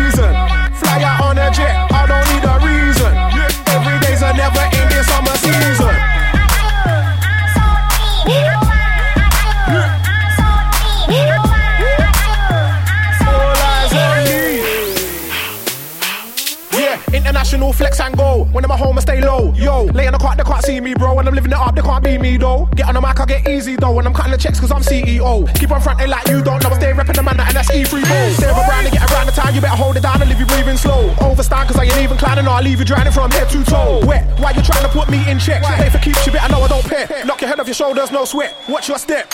[17.58, 18.44] Flex and go.
[18.52, 19.52] When I'm at home, I stay low.
[19.54, 21.14] Yo, lay on the cart, they can't see me, bro.
[21.14, 22.68] When I'm living it up, they can't be me, though.
[22.76, 23.92] Get on the mic, I get easy, though.
[23.92, 25.52] When I'm cutting the checks, cause I'm CEO.
[25.58, 26.70] Keep on fronting like you don't know.
[26.70, 28.30] I stay repping the man, and that's E3 bro.
[28.38, 30.46] Stay around and get around the time, you better hold it down and leave you
[30.46, 31.10] breathing slow.
[31.18, 34.06] Overstand, cause I ain't even climbing, or I'll leave you drowning from head to toe.
[34.06, 35.62] Wet, why you trying to put me in check?
[35.64, 37.06] Pay for keeps, you better know I don't pay.
[37.24, 38.56] Knock your head off your shoulders, no sweat.
[38.68, 39.32] Watch your step.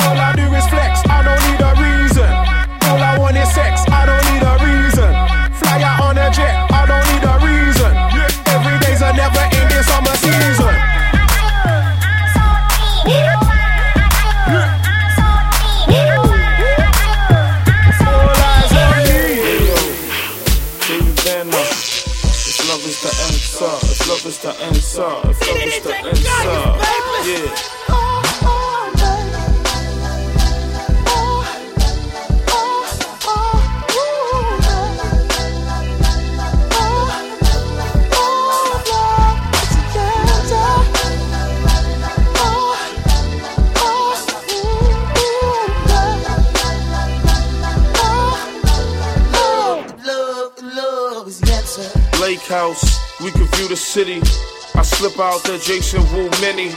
[0.00, 2.30] All I do is flex, I don't need a reason.
[2.88, 4.21] All I want is sex, I don't
[24.32, 25.36] it's the inside.
[25.36, 27.26] Fuck it's the inside.
[27.26, 27.72] Yeah.
[52.48, 52.91] House
[53.22, 54.20] we can view the city.
[54.74, 56.74] I slip out the Jason Wu Mini.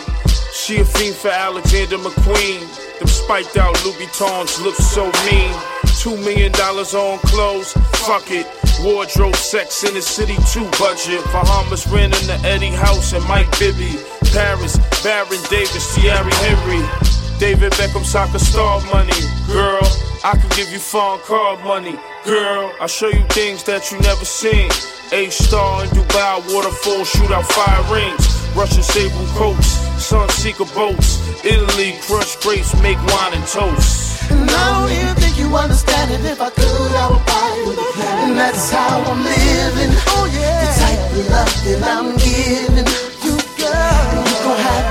[0.54, 2.60] She a fiend for Alexander McQueen.
[3.00, 5.54] Them spiked out Louis Louboutins look so mean.
[6.00, 7.74] Two million dollars on clothes,
[8.06, 8.46] fuck it.
[8.82, 11.24] Wardrobe, sex in the city, too budget.
[11.32, 13.98] Bahamas ran in the Eddie House and Mike Bibby.
[14.32, 17.15] Paris, Baron Davis, Thierry Henry.
[17.40, 19.20] David Beckham soccer star money.
[19.48, 19.84] Girl,
[20.24, 21.98] I can give you phone call money.
[22.24, 24.70] Girl, I show you things that you never seen.
[25.12, 28.24] A star in Dubai, waterfall, shoot out fire rings.
[28.56, 31.20] Russian sable coats, sunseeker boats.
[31.44, 34.32] Italy, crush grapes, make wine and toast.
[34.32, 36.24] And I don't even think you understand it.
[36.26, 37.86] If I could, I would buy you the.
[38.26, 39.92] And that's how I'm living.
[40.08, 40.66] Oh yeah.
[40.66, 42.90] The type of love that I'm giving
[43.22, 44.10] you, girl.
[44.16, 44.85] And you gon' have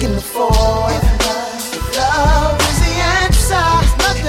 [0.00, 0.96] can afford.
[1.92, 3.68] Love is the answer.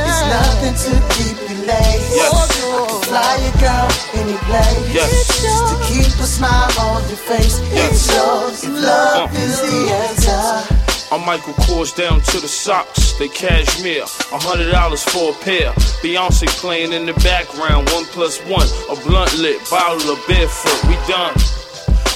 [0.04, 2.04] It's nothing to keep you late.
[2.12, 2.28] Yes.
[2.34, 3.88] I can fly your girl
[4.20, 4.94] any place.
[4.94, 5.28] Yes.
[5.42, 7.60] Just to keep a smile on your face.
[7.72, 8.64] It's yours.
[8.66, 9.40] If love Uh.
[9.40, 10.76] is the answer.
[11.14, 14.04] I'm Michael Kors down to the socks, they cashmere.
[14.32, 15.72] A hundred dollars for a pair.
[16.04, 18.68] Beyonce playing in the background, one plus one.
[18.90, 21.36] A blunt lit, bottle of barefoot, we done.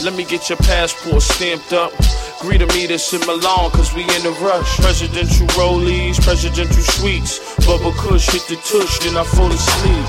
[0.04, 1.92] Let me get your passport stamped up.
[2.42, 4.78] Greet a meet us in Milan, cause we in a rush.
[4.80, 7.40] Presidential rollies, presidential suites.
[7.66, 10.06] Bubba Kush hit the tush, then I fall asleep.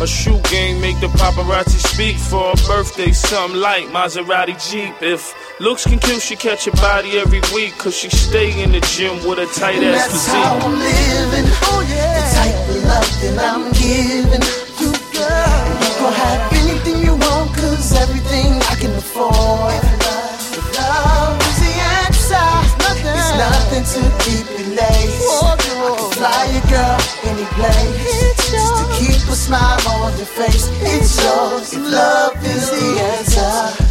[0.00, 4.94] A shoe game make the paparazzi speak for a birthday, something like Maserati Jeep.
[5.02, 8.80] If looks can kill, she catch a body every week, cause she stay in the
[8.94, 11.32] gym with a tight And ass that's how I'm physique.
[11.32, 11.52] living.
[11.72, 12.18] Oh yeah.
[12.18, 14.44] The type of love that I'm giving
[14.80, 15.62] you, girl.
[15.82, 19.91] You gon' have anything you want, cause everything I can afford.
[23.32, 25.22] It's nothing to keep you late.
[25.42, 28.50] I can fly your girl any place.
[28.50, 30.68] Just to keep a smile on your face.
[30.82, 31.72] It's yours.
[31.72, 33.81] If love is the answer.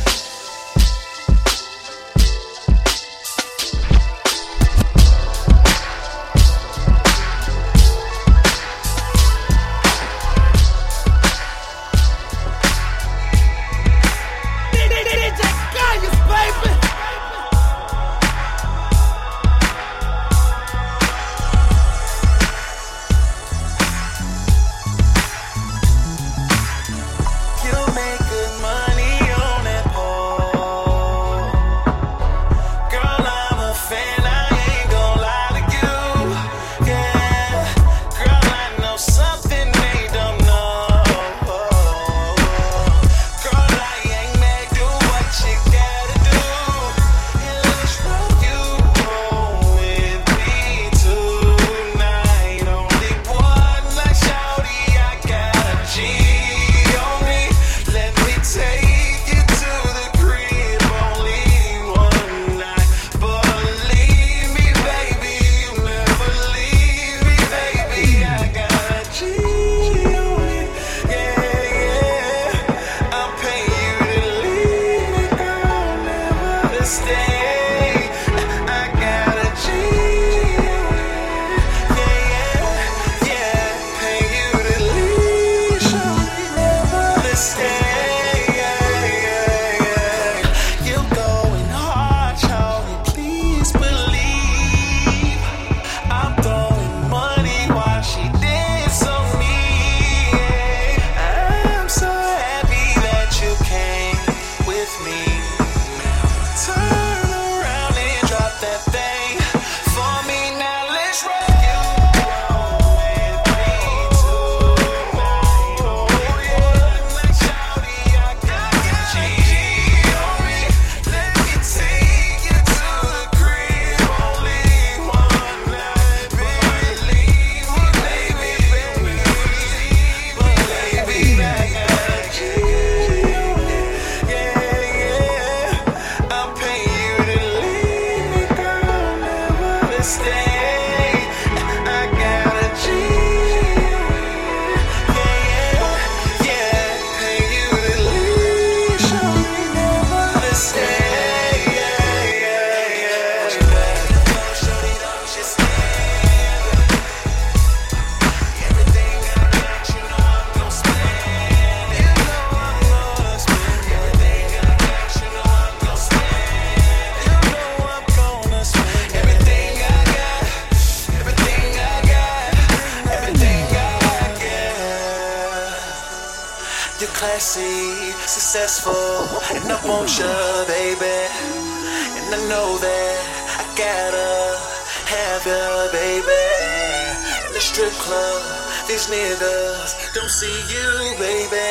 [190.41, 190.89] See you,
[191.21, 191.69] baby,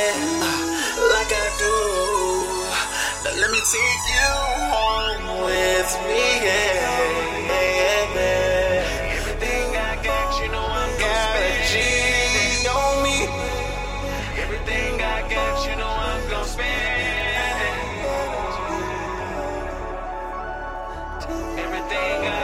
[1.10, 1.74] like I do.
[3.24, 4.30] Now let me take you
[4.70, 7.50] home with me, yeah.
[7.50, 9.18] yeah, yeah.
[9.18, 11.74] Everything I got, you know I'm gonna G
[12.70, 13.18] on me.
[14.38, 17.74] Everything I got, you know I'm gonna spend.
[21.64, 22.42] Everything I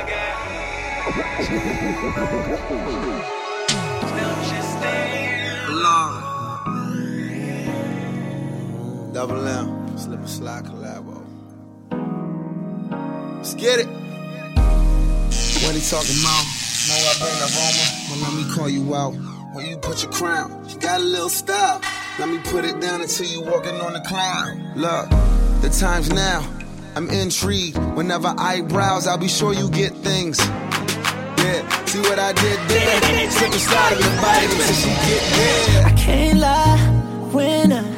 [3.21, 3.31] got.
[9.27, 9.99] Double M.
[9.99, 11.21] Slip and slide collabo.
[13.39, 13.89] Let's get it.
[15.65, 16.45] What he talking about?
[16.87, 19.15] Know I bring the aroma, but let me call you out.
[19.53, 21.81] When you put your crown, you got a little style.
[22.21, 24.77] Let me put it down until you walking on the cloud.
[24.77, 25.11] Look,
[25.61, 26.49] the time's now.
[26.95, 27.79] I'm intrigued.
[27.97, 30.39] Whenever I browse, I'll be sure you get things.
[30.39, 33.31] Yeah, see what I did there?
[33.33, 35.85] Slip and slide of your body she get there.
[35.85, 36.79] I can't lie
[37.33, 37.96] when I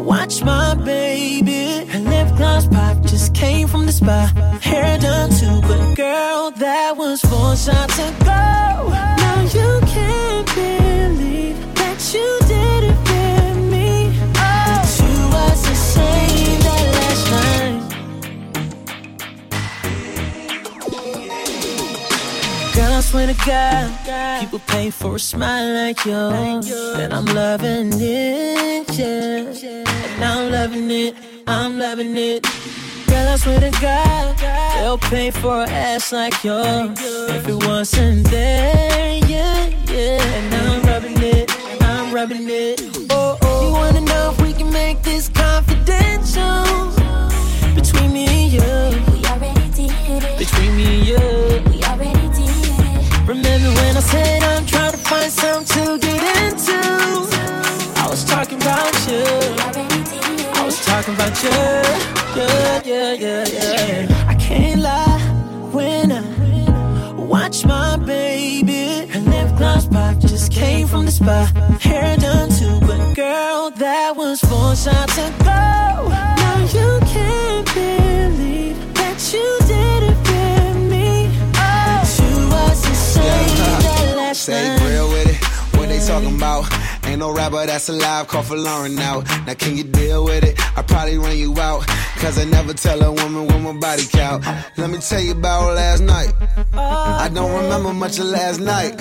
[0.00, 1.84] watch my baby.
[1.90, 4.32] Her lip gloss pop just came from the spa.
[4.62, 8.42] Hair done too, but girl, that was four shots ago.
[9.24, 12.39] Now you can't believe that you
[23.10, 26.70] swear to God, people pay for a smile like yours.
[26.70, 29.84] And I'm loving it, yeah.
[30.14, 31.16] And I'm loving it,
[31.48, 32.44] I'm loving it.
[33.08, 34.36] Girl, I swear to God,
[34.76, 37.00] they'll pay for an ass like yours.
[37.30, 40.22] If it wasn't there, yeah, yeah.
[40.36, 41.50] And I'm rubbing it,
[41.82, 42.80] I'm rubbing it.
[43.10, 43.66] Oh, oh.
[43.66, 46.64] You wanna know if we can make this confidential?
[47.74, 49.12] Between me and you.
[49.12, 50.38] We already did it.
[50.38, 51.72] Between me and you.
[51.72, 52.19] We already it.
[53.30, 56.80] Remember when I said I'm trying to find something to get into?
[58.02, 59.22] I was talking about you.
[60.58, 61.50] I was talking about you.
[62.34, 64.26] Yeah, yeah, yeah, yeah.
[64.28, 65.20] I can't lie
[65.70, 69.06] when I watch my baby.
[69.06, 71.52] Her lip gloss pop just came from the spa.
[71.80, 76.08] Hair done too, but girl, that was four shots ago.
[76.08, 79.59] Now you can't believe that you
[84.40, 85.76] Say real with it.
[85.76, 86.64] What they talking about?
[87.04, 89.20] Ain't no rapper that's alive, call for Lauren now.
[89.46, 90.58] Now can you deal with it?
[90.78, 91.86] I probably run you out.
[92.16, 94.46] Cause I never tell a woman when my body count.
[94.78, 96.32] Let me tell you about last night.
[96.72, 98.98] I don't remember much of last night.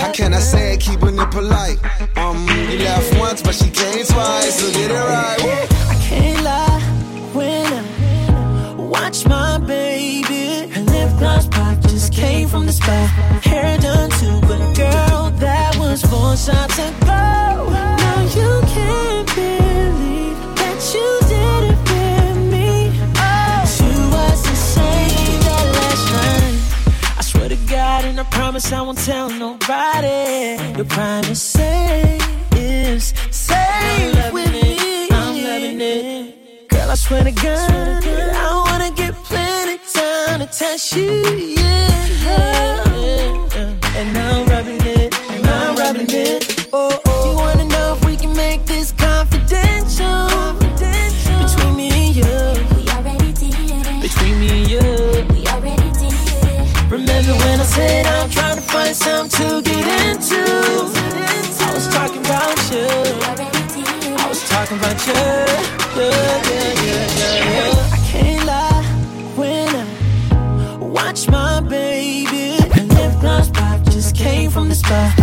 [0.00, 1.78] How can I say it, keeping it polite?
[2.16, 5.42] Um, you left once, but she came twice, so get it right.
[5.42, 5.76] Woo.
[5.90, 6.80] I can't lie
[7.34, 10.72] when I watch my baby.
[10.72, 11.46] Her lip gloss
[12.16, 12.98] came from the spa.
[13.44, 17.22] Hair done too, but girl, that was four shots ago.
[18.02, 22.68] Now you can't believe that you did it with me.
[23.20, 27.18] Oh, you was the same that last night.
[27.18, 30.56] I swear to God, and I promise I won't tell nobody.
[30.76, 32.18] Your promise say
[32.52, 35.08] is safe with me.
[35.10, 36.68] I'm loving it.
[36.70, 38.04] Girl, I swear to God,
[38.44, 39.76] I wanna get plenty
[40.52, 41.22] touch you,
[41.56, 41.88] yeah.
[43.96, 46.68] And now I'm rubbing it, and I'm rubbing it.
[46.72, 47.30] Oh, oh.
[47.30, 50.28] You wanna know if we can make this confidential?
[51.40, 52.24] Between me and you.
[52.76, 54.02] We already did it.
[54.02, 54.80] Between me and you.
[55.34, 56.90] We already did it.
[56.90, 60.44] Remember when I said I'm trying to find something to get into?
[61.64, 62.86] I was talking about you.
[64.16, 65.14] I was talking about you.
[65.96, 66.10] Yeah,
[66.50, 67.75] yeah, yeah, yeah, yeah.
[74.76, 75.15] The spa.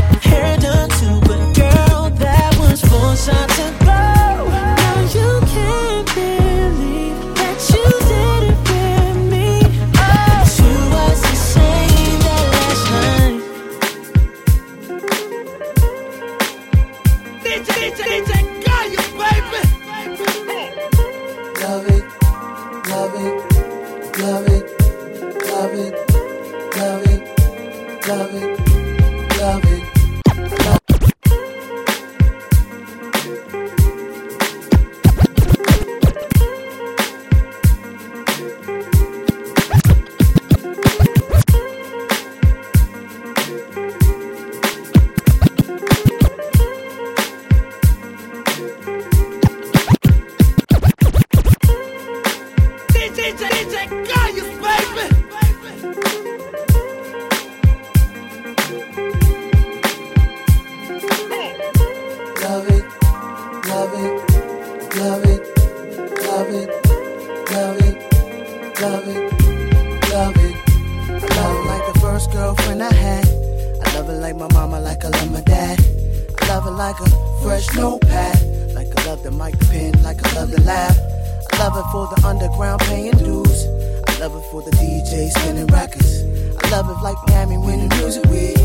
[86.73, 88.57] Love it like Miami winning music week.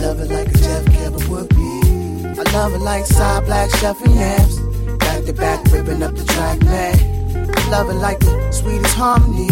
[0.00, 2.40] Love it like a Jeff Kevin would be.
[2.40, 4.60] I love it like side black chef and yams.
[4.96, 6.96] Back to back, ripping up the track, man.
[7.54, 9.48] I love it like the sweetest harmony.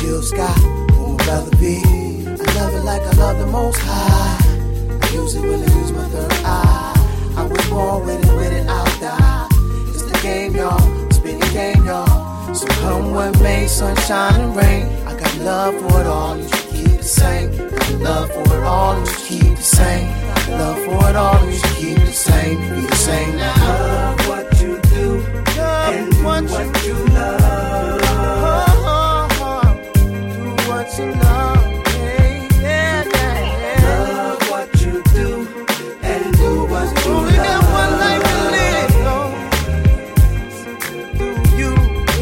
[0.00, 0.58] Jill Scott,
[0.92, 1.80] who my brother be.
[2.26, 4.36] I love it like I love the most high.
[5.00, 6.92] I use it when I use my third eye.
[7.38, 9.48] I was born with it, with it, I'll die.
[9.88, 10.78] It's the game, y'all.
[11.10, 12.54] Spin the game, y'all.
[12.54, 14.84] So come what may, sunshine and rain.
[15.06, 16.36] I got love for it all,
[17.04, 17.50] the same.
[18.00, 20.08] Love for it all, you should keep the same.
[20.58, 22.58] Love for it all, you should keep the same.
[22.74, 23.54] Be the same now.
[23.68, 25.06] Love what you do
[25.60, 28.00] and do what, what you love.
[30.44, 31.64] Do what you love.
[32.62, 33.36] Yeah, yeah,
[33.82, 34.08] yeah.
[34.08, 35.28] Love what you do
[36.02, 37.46] and do what you Only love.
[37.46, 39.16] got one life to live, so
[41.18, 41.28] do
[41.60, 41.70] you,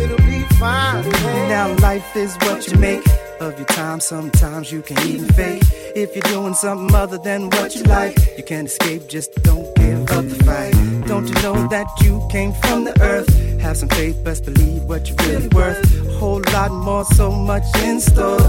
[0.03, 1.03] it'll be fine.
[1.49, 3.05] Now life is what you make
[3.43, 4.01] of your time.
[4.01, 5.62] Sometimes you can even fake.
[5.97, 9.09] If you're doing something other than what you like, you can't escape.
[9.09, 10.72] Just don't give up the fight.
[11.07, 13.28] Don't you know that you came from the earth?
[13.61, 15.82] Have some faith, best believe what you're really worth.
[16.07, 18.40] A whole lot more, so much in store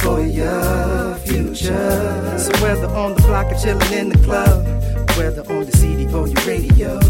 [0.00, 2.38] for your future.
[2.38, 4.64] So whether on the block or chilling in the club,
[5.18, 7.00] whether on the CD or your radio,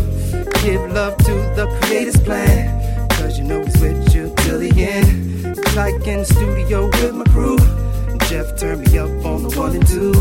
[0.63, 3.09] give love to the creator's plan.
[3.11, 5.38] Cause you know he's with you till the end.
[5.79, 7.57] Like in studio with my crew.
[8.27, 10.13] Jeff turned me up on the one and two.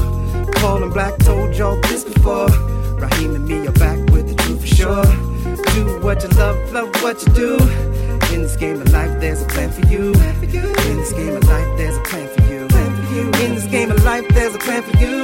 [0.61, 2.45] Paul and Black told y'all this before.
[3.01, 5.03] Raheem and me are back with the truth for sure.
[5.73, 7.57] Do what you love, love what you do.
[8.35, 10.13] In this game of life, there's a plan for you.
[10.13, 12.61] In this game of life, there's a plan for you.
[13.43, 15.23] In this game of life, there's a plan for you.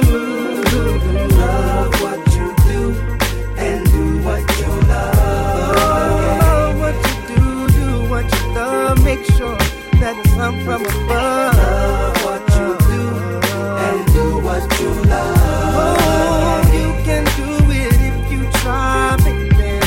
[1.38, 2.92] Love what you do
[3.56, 5.14] and do what you love.
[5.78, 9.04] Oh, what you do, do what you love.
[9.04, 9.63] Make sure
[10.04, 11.56] that it's come from above.
[11.56, 13.04] Love what you do
[13.86, 15.98] and do what you love.
[15.98, 17.50] Oh, you can do
[17.82, 19.80] it if you try, baby.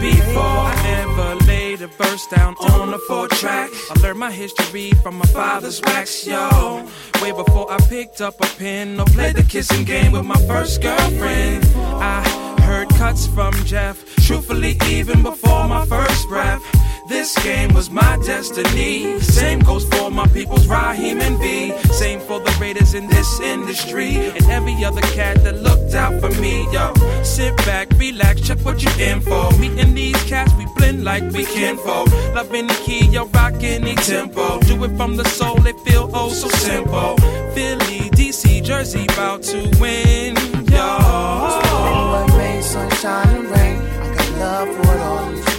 [0.00, 4.90] Before I ever laid a verse down on a four track, I learned my history
[5.02, 6.84] from my father's wax, yo.
[7.22, 10.82] Way before I picked up a pen or played the kissing game with my first
[10.82, 11.64] girlfriend.
[11.76, 12.28] I
[12.62, 13.96] heard cuts from Jeff,
[14.26, 16.79] truthfully, even before my first breath.
[17.10, 19.18] This game was my destiny.
[19.18, 21.76] Same goes for my people's Raheem and V.
[21.92, 24.14] Same for the Raiders in this industry.
[24.14, 26.72] And every other cat that looked out for me.
[26.72, 26.94] Yo,
[27.24, 29.50] sit back, relax, check what you in for.
[29.58, 32.08] Me and these cats, we blend like we kinfolk.
[32.32, 34.60] Love any key, yo, rock any tempo.
[34.60, 37.16] Do it from the soul, it feel oh so simple.
[37.54, 40.36] Philly, DC, Jersey, about to win.
[40.70, 42.30] Yo.
[42.38, 43.78] Rain, sunshine, and rain.
[43.98, 45.49] I got love for it all,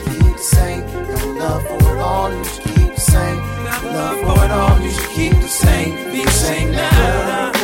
[2.12, 3.38] all, you should keep the same.
[3.98, 6.12] Love for it all, you should keep the same.
[6.12, 7.61] Be the same now.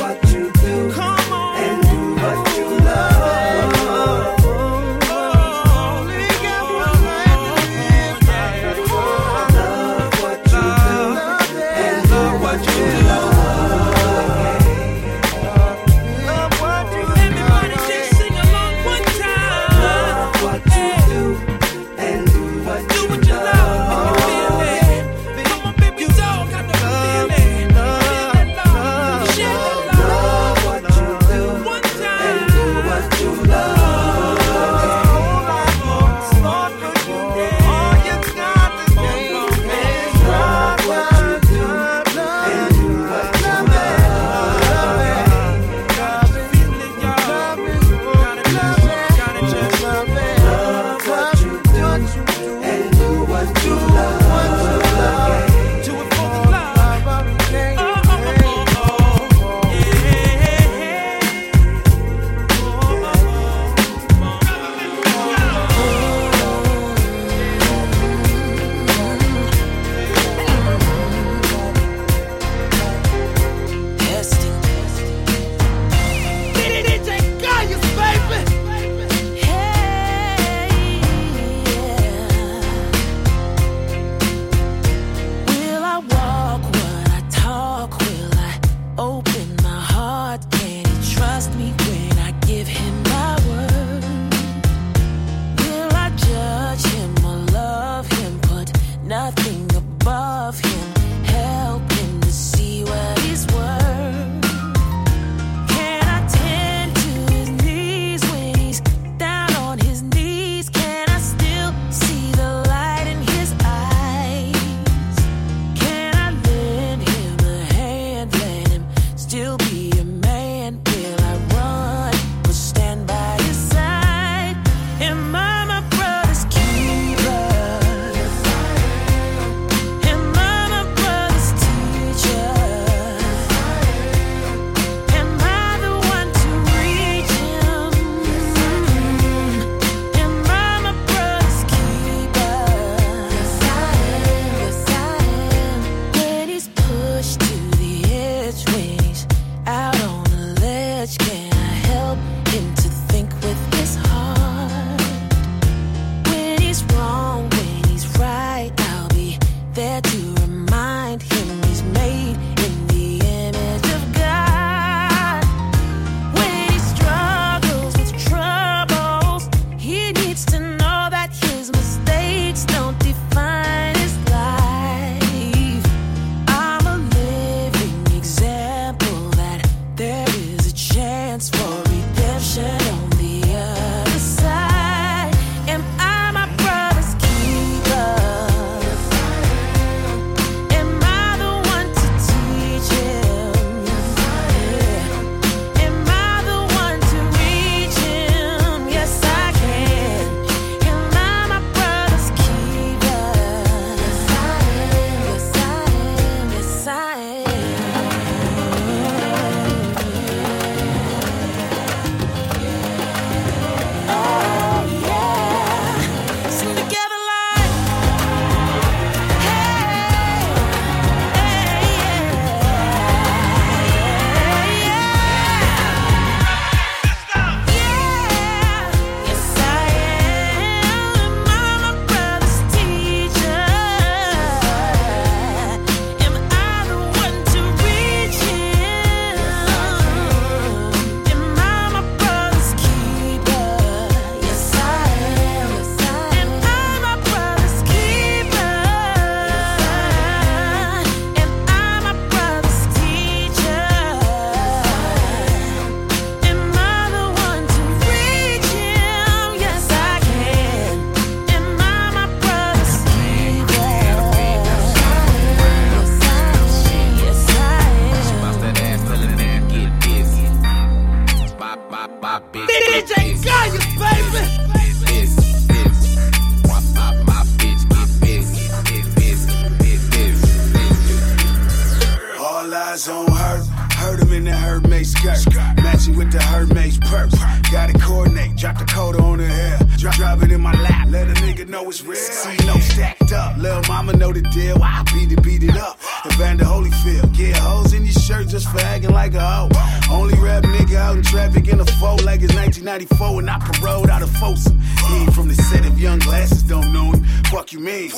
[291.88, 292.16] Know it's real.
[292.16, 293.58] See, no stacked up.
[293.58, 294.78] Lil' mama know the deal.
[294.82, 296.00] I beat it, beat it up.
[296.26, 297.36] Evander Holyfield.
[297.36, 299.70] Get hoes in your shirt just for acting like a hoe.
[300.12, 304.10] Only rap nigga out in traffic in a four like it's 1994 and I paroled
[304.10, 304.80] out of Folsom.
[304.80, 307.24] He ain't from the set of young glasses, don't know him.
[307.52, 308.12] Fuck you mean?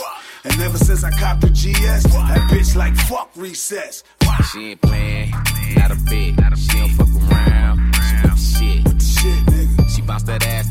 [0.43, 4.03] And ever since I copped the GS, that bitch like fuck recess.
[4.51, 5.31] She ain't playing,
[5.75, 6.35] not a bit.
[6.57, 7.93] She don't fuck around.
[7.95, 8.83] She with the shit.
[8.85, 9.89] With the shit, nigga.
[9.95, 10.69] She bounce that ass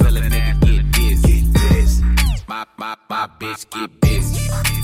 [2.49, 4.78] My, my, my bitch get busy.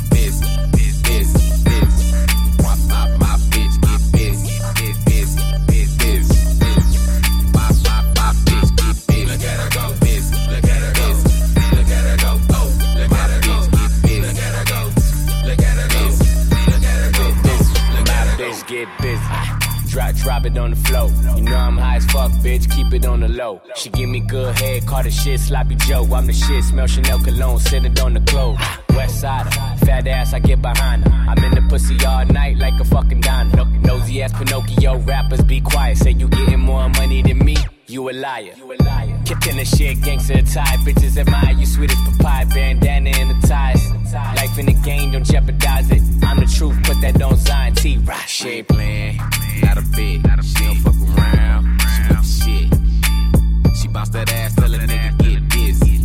[20.24, 21.10] Drop, it on the floor.
[21.36, 22.70] You know I'm high as fuck, bitch.
[22.74, 23.60] Keep it on the low.
[23.76, 26.02] She give me good head, call the shit sloppy Joe.
[26.14, 28.58] I'm the shit, smell Chanel cologne, send it on the clothes.
[28.96, 29.52] West side,
[29.84, 31.10] fat ass, I get behind her.
[31.28, 33.20] I'm in the pussy all night like a fucking.
[33.20, 35.98] No- Nosy ass Pinocchio rappers, be quiet.
[35.98, 37.56] Say you getting more money than me.
[37.86, 38.54] You a liar.
[38.56, 39.20] You a liar.
[39.26, 40.76] Kicked in the shit, gangster tie.
[40.86, 42.46] Bitches admire you, sweet as papaya.
[42.46, 43.90] Bandana in the ties.
[44.36, 46.00] Life in the game, don't jeopardize it.
[46.22, 47.98] I'm the truth, put that on Zion T.
[47.98, 48.26] Rock.
[48.26, 49.16] She ain't playing,
[49.62, 50.22] not a bit.
[50.42, 51.80] She don't fuck around.
[51.80, 53.76] She with the shit.
[53.76, 55.98] She bounce that ass till a nigga get busy.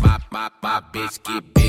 [0.00, 1.54] My, my, my bitch get.
[1.54, 1.59] Busy,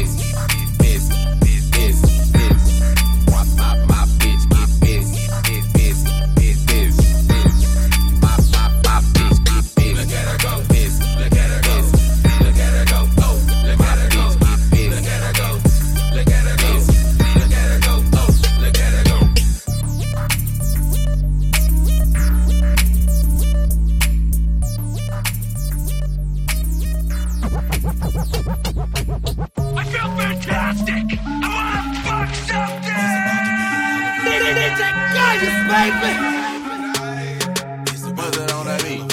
[35.72, 36.32] baby.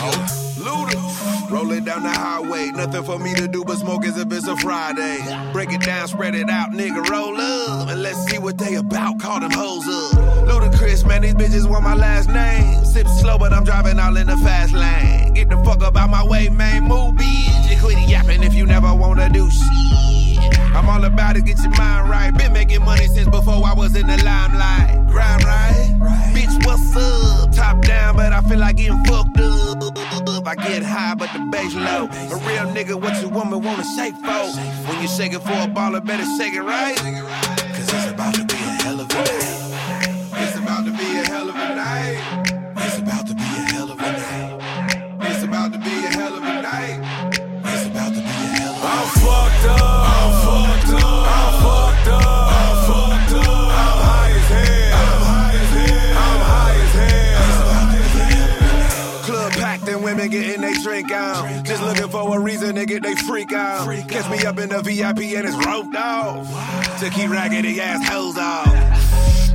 [0.01, 0.39] Oh.
[1.51, 4.57] Rolling down the highway, nothing for me to do but smoke as if it's a
[4.59, 5.19] Friday.
[5.53, 7.89] Break it down, spread it out, nigga, roll up.
[7.89, 10.47] And let's see what they about, call them hoes up.
[10.47, 12.85] Ludacris, man, these bitches want my last name.
[12.85, 15.33] Sip slow, but I'm driving all in the fast lane.
[15.33, 17.71] Get the fuck up out my way, man, move, bitch.
[17.71, 20.18] And quit yapping if you never wanna do shit.
[20.75, 22.31] I'm all about it, get your mind right.
[22.37, 25.07] Been making money since before I was in the limelight.
[25.09, 26.33] Grind right, right.
[26.35, 27.53] bitch, what's up?
[27.53, 30.47] Top down, but I feel like getting fucked up.
[30.47, 32.05] I get high, but the bass low.
[32.05, 34.47] A real nigga, what your woman wanna shake for?
[34.89, 37.48] When you shake it for a baller, better shake it right.
[61.79, 63.87] Just looking for a reason to get they freak on.
[64.09, 66.99] Catch me up in the VIP and it's roped off.
[66.99, 68.67] To keep raggedy ass hoes off.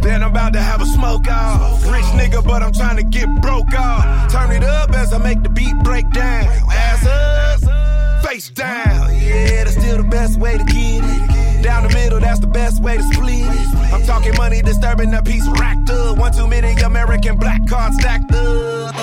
[0.02, 1.84] Then I'm about to have a smoke off.
[1.84, 4.32] Rich nigga, but I'm trying to get broke off.
[4.32, 6.46] Turn it up as I make the beat break down.
[6.72, 9.14] Ass up, face down.
[9.16, 11.33] Yeah, that's still the best way to get it.
[11.64, 13.94] Down the middle, that's the best way to split it.
[13.94, 16.18] I'm talking money disturbing the piece racked up.
[16.18, 18.94] One too many American black cards stacked up.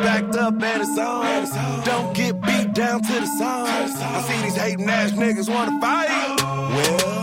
[0.00, 1.84] Backed up and it's on.
[1.84, 3.66] Don't get beat down to the song.
[3.68, 6.08] I see these hating ass niggas wanna fight.
[6.40, 7.19] Well,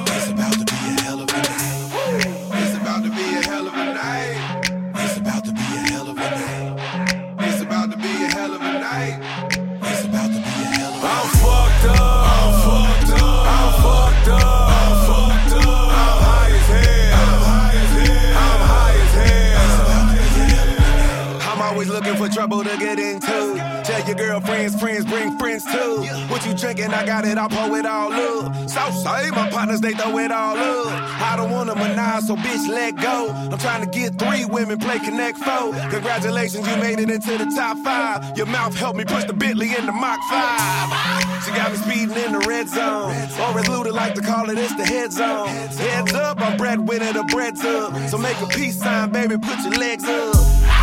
[22.28, 23.82] for trouble to get into.
[23.84, 26.04] Tell your girlfriends, friends, bring friends too.
[26.28, 26.94] What you drinking?
[26.94, 28.70] I got it, I'll pour it all up.
[28.70, 30.88] So say my partners, they throw it all up.
[31.22, 33.30] I don't wanna menage, so bitch, let go.
[33.30, 35.74] I'm trying to get three women, play Connect Four.
[35.90, 38.38] Congratulations, you made it into the top five.
[38.38, 41.44] Your mouth helped me push the Bentley into Mach 5.
[41.44, 43.12] She got me speeding in the red zone.
[43.12, 45.48] Or as Luda like to call it, it's the head zone.
[45.48, 47.96] Heads up, I'm breadwinner, the bread's up.
[48.10, 50.77] So make a peace sign, baby, put your legs up.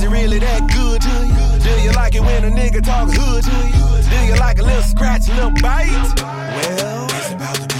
[0.00, 1.60] Is it really that good to you?
[1.60, 4.08] Do you like it when a nigga talk hood to you?
[4.08, 5.90] Do you like a little scratch, a little bite?
[6.16, 7.79] Well, it's about to be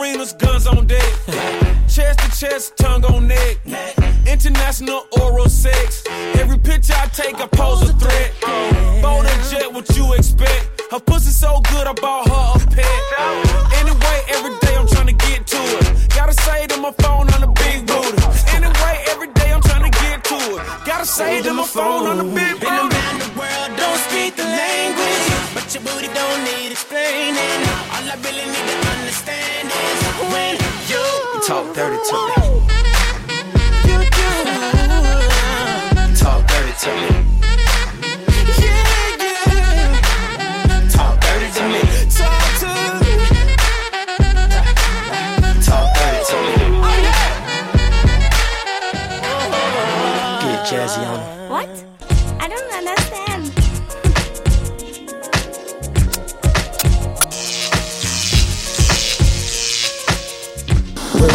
[0.00, 1.12] arenas, guns on deck.
[1.88, 3.58] chest to chest, tongue on neck.
[4.26, 6.04] International oral sex.
[6.38, 8.32] Every picture I take, I pose a threat.
[9.02, 10.82] Bold and jet, what you expect?
[10.90, 13.02] Her pussy so good, I bought her a pet.
[13.80, 16.08] Anyway, every day I'm trying to get to it.
[16.14, 18.22] Gotta say to my phone on the big booty.
[18.56, 20.86] Anyway, every day I'm trying to get to it.
[20.86, 23.29] Gotta say to my phone on the big booty
[25.74, 27.36] with your booty don't need explaining.
[27.94, 30.02] All I really need to understand is
[30.32, 30.56] when
[30.90, 31.04] you,
[31.46, 32.34] talk dirty to me.
[33.86, 33.96] You.
[36.00, 37.39] You talk dirty to me.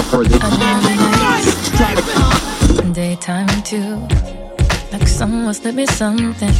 [0.09, 0.39] for the
[2.93, 3.97] daytime too.
[4.91, 6.55] Like someone slipped me something,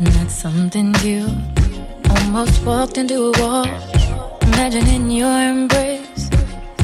[0.00, 1.26] not something new.
[2.10, 3.66] Almost walked into a wall.
[4.42, 6.28] Imagining your embrace,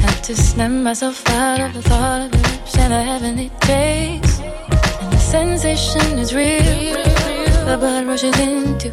[0.03, 4.41] had to slam myself out of the thought of your lips and I heavenly taste.
[5.01, 6.97] And the sensation is real.
[7.69, 8.91] The blood rushes into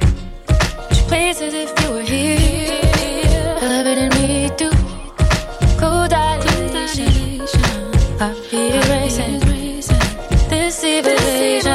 [1.08, 4.79] places if you were here, Love it in me too.
[8.22, 9.40] I be erasing
[10.50, 11.72] this evasion.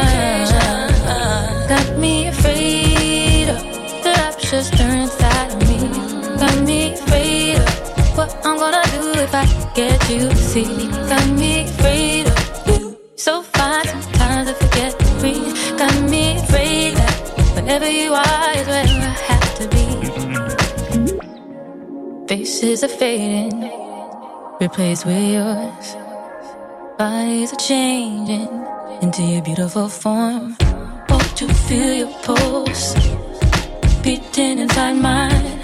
[1.67, 3.59] Got me afraid of
[4.03, 5.89] the rapture's turned inside of me.
[6.37, 10.87] Got me afraid of what I'm gonna do if I get you to see.
[11.09, 12.95] Got me afraid of you.
[13.15, 15.55] So fine, sometimes I forget to breathe.
[15.79, 17.15] Got me afraid that
[17.55, 19.85] whenever you are is where I have to be.
[22.27, 23.71] Faces are fading,
[24.61, 26.04] replaced with yours
[26.97, 28.47] bodies are changing
[29.01, 30.55] into your beautiful form.
[31.09, 32.93] Hope to feel your pulse
[34.01, 35.59] beating inside mine?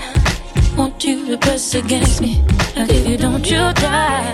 [0.75, 2.41] Want you to press against me?
[2.75, 4.33] like if you don't, you'll die.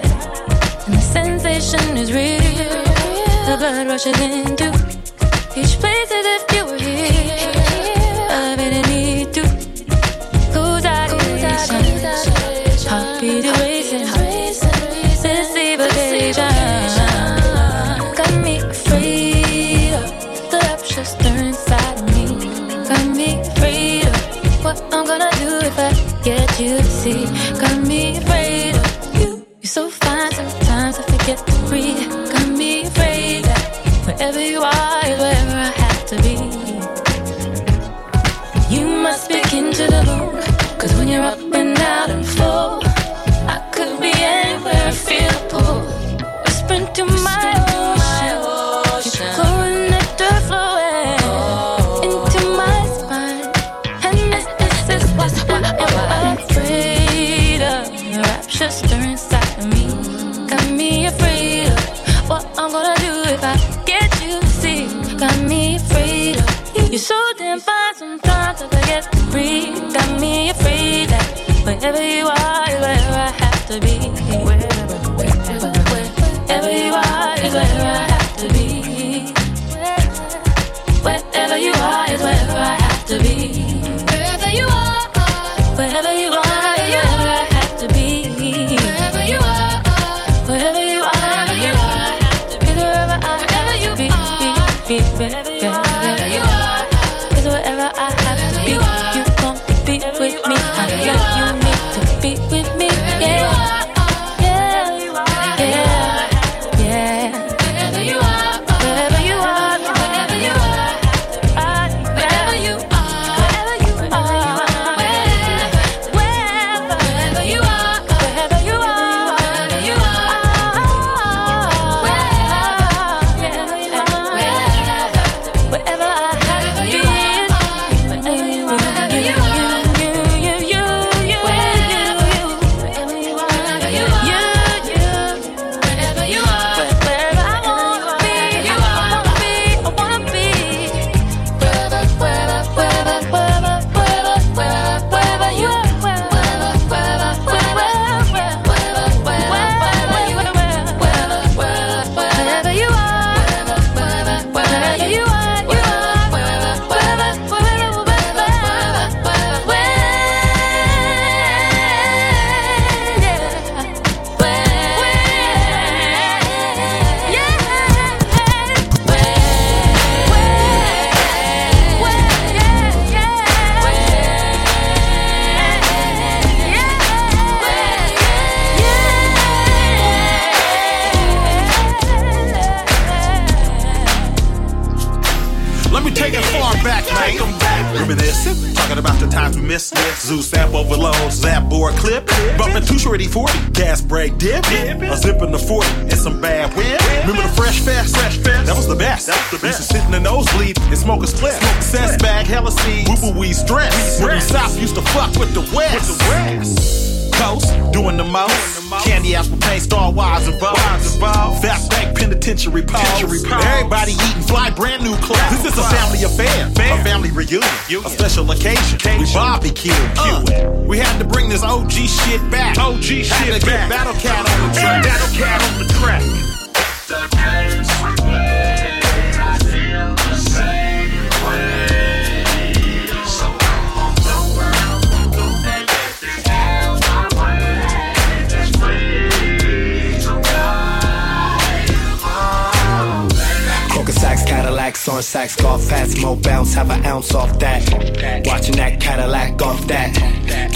[0.86, 2.40] And the sensation is real.
[3.48, 4.70] The blood rushes into
[5.56, 7.52] each place as if you were here.
[8.30, 9.44] I really need to
[10.54, 11.08] lose our
[12.90, 13.77] Heartbeat away.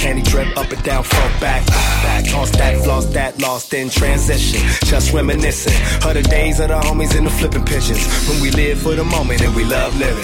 [0.02, 1.66] candy drip, up and down, front, back.
[2.02, 2.26] Back
[2.58, 4.62] that, lost that, lost in transition.
[4.86, 8.82] Just reminiscing of the days of the homies in the flipping pigeons When we live
[8.82, 10.24] for the moment and we love living.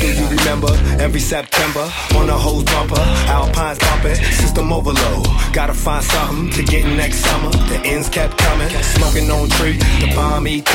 [0.00, 0.72] Do you remember
[1.02, 3.00] every September on the hose bumper?
[3.26, 5.26] Alpines bumping, system overload.
[5.52, 7.50] Gotta find something to get next summer.
[7.50, 10.74] The ends kept coming, smoking on tree, the bomb ET.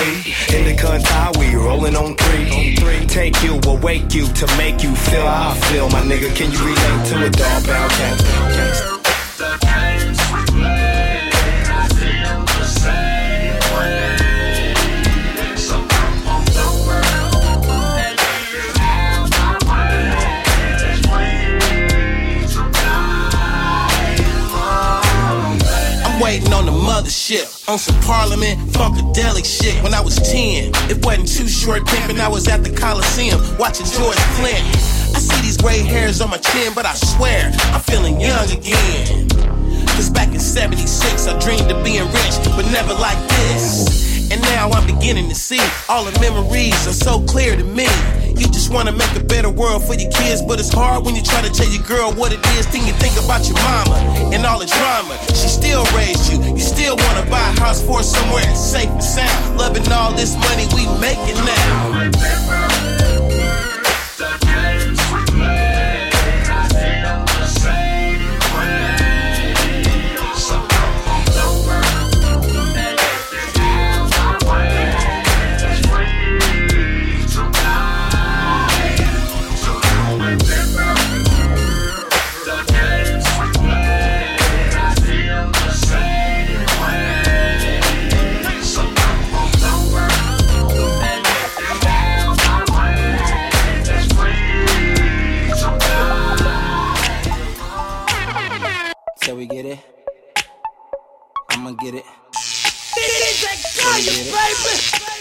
[0.53, 1.07] In the country,
[1.39, 2.75] we rolling on three.
[3.07, 5.89] Take you, awake you to make you feel how I feel.
[5.89, 8.16] My nigga, can you relate to a dog cat?
[27.67, 30.71] on some parliament funkadelic shit when I was 10.
[30.89, 34.96] It wasn't too short pimping, I was at the Coliseum watching George Clinton.
[35.17, 39.27] I see these gray hairs on my chin, but I swear I'm feeling young again.
[39.97, 44.29] Cause back in 76, I dreamed of being rich, but never like this.
[44.29, 45.57] And now I'm beginning to see
[45.89, 47.89] all the memories are so clear to me.
[48.37, 51.23] You just wanna make a better world for your kids, but it's hard when you
[51.23, 52.67] try to tell your girl what it is.
[52.67, 53.97] Then you think about your mama
[54.29, 55.17] and all the drama.
[55.33, 56.37] She still raised you.
[56.45, 59.57] You still wanna buy a house for somewhere safe and sound.
[59.57, 62.76] Loving all this money we making now.
[101.79, 102.05] get it.
[102.97, 103.99] It is a guy,
[104.31, 105.16] baby!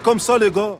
[0.00, 0.76] Comme ça, les gars.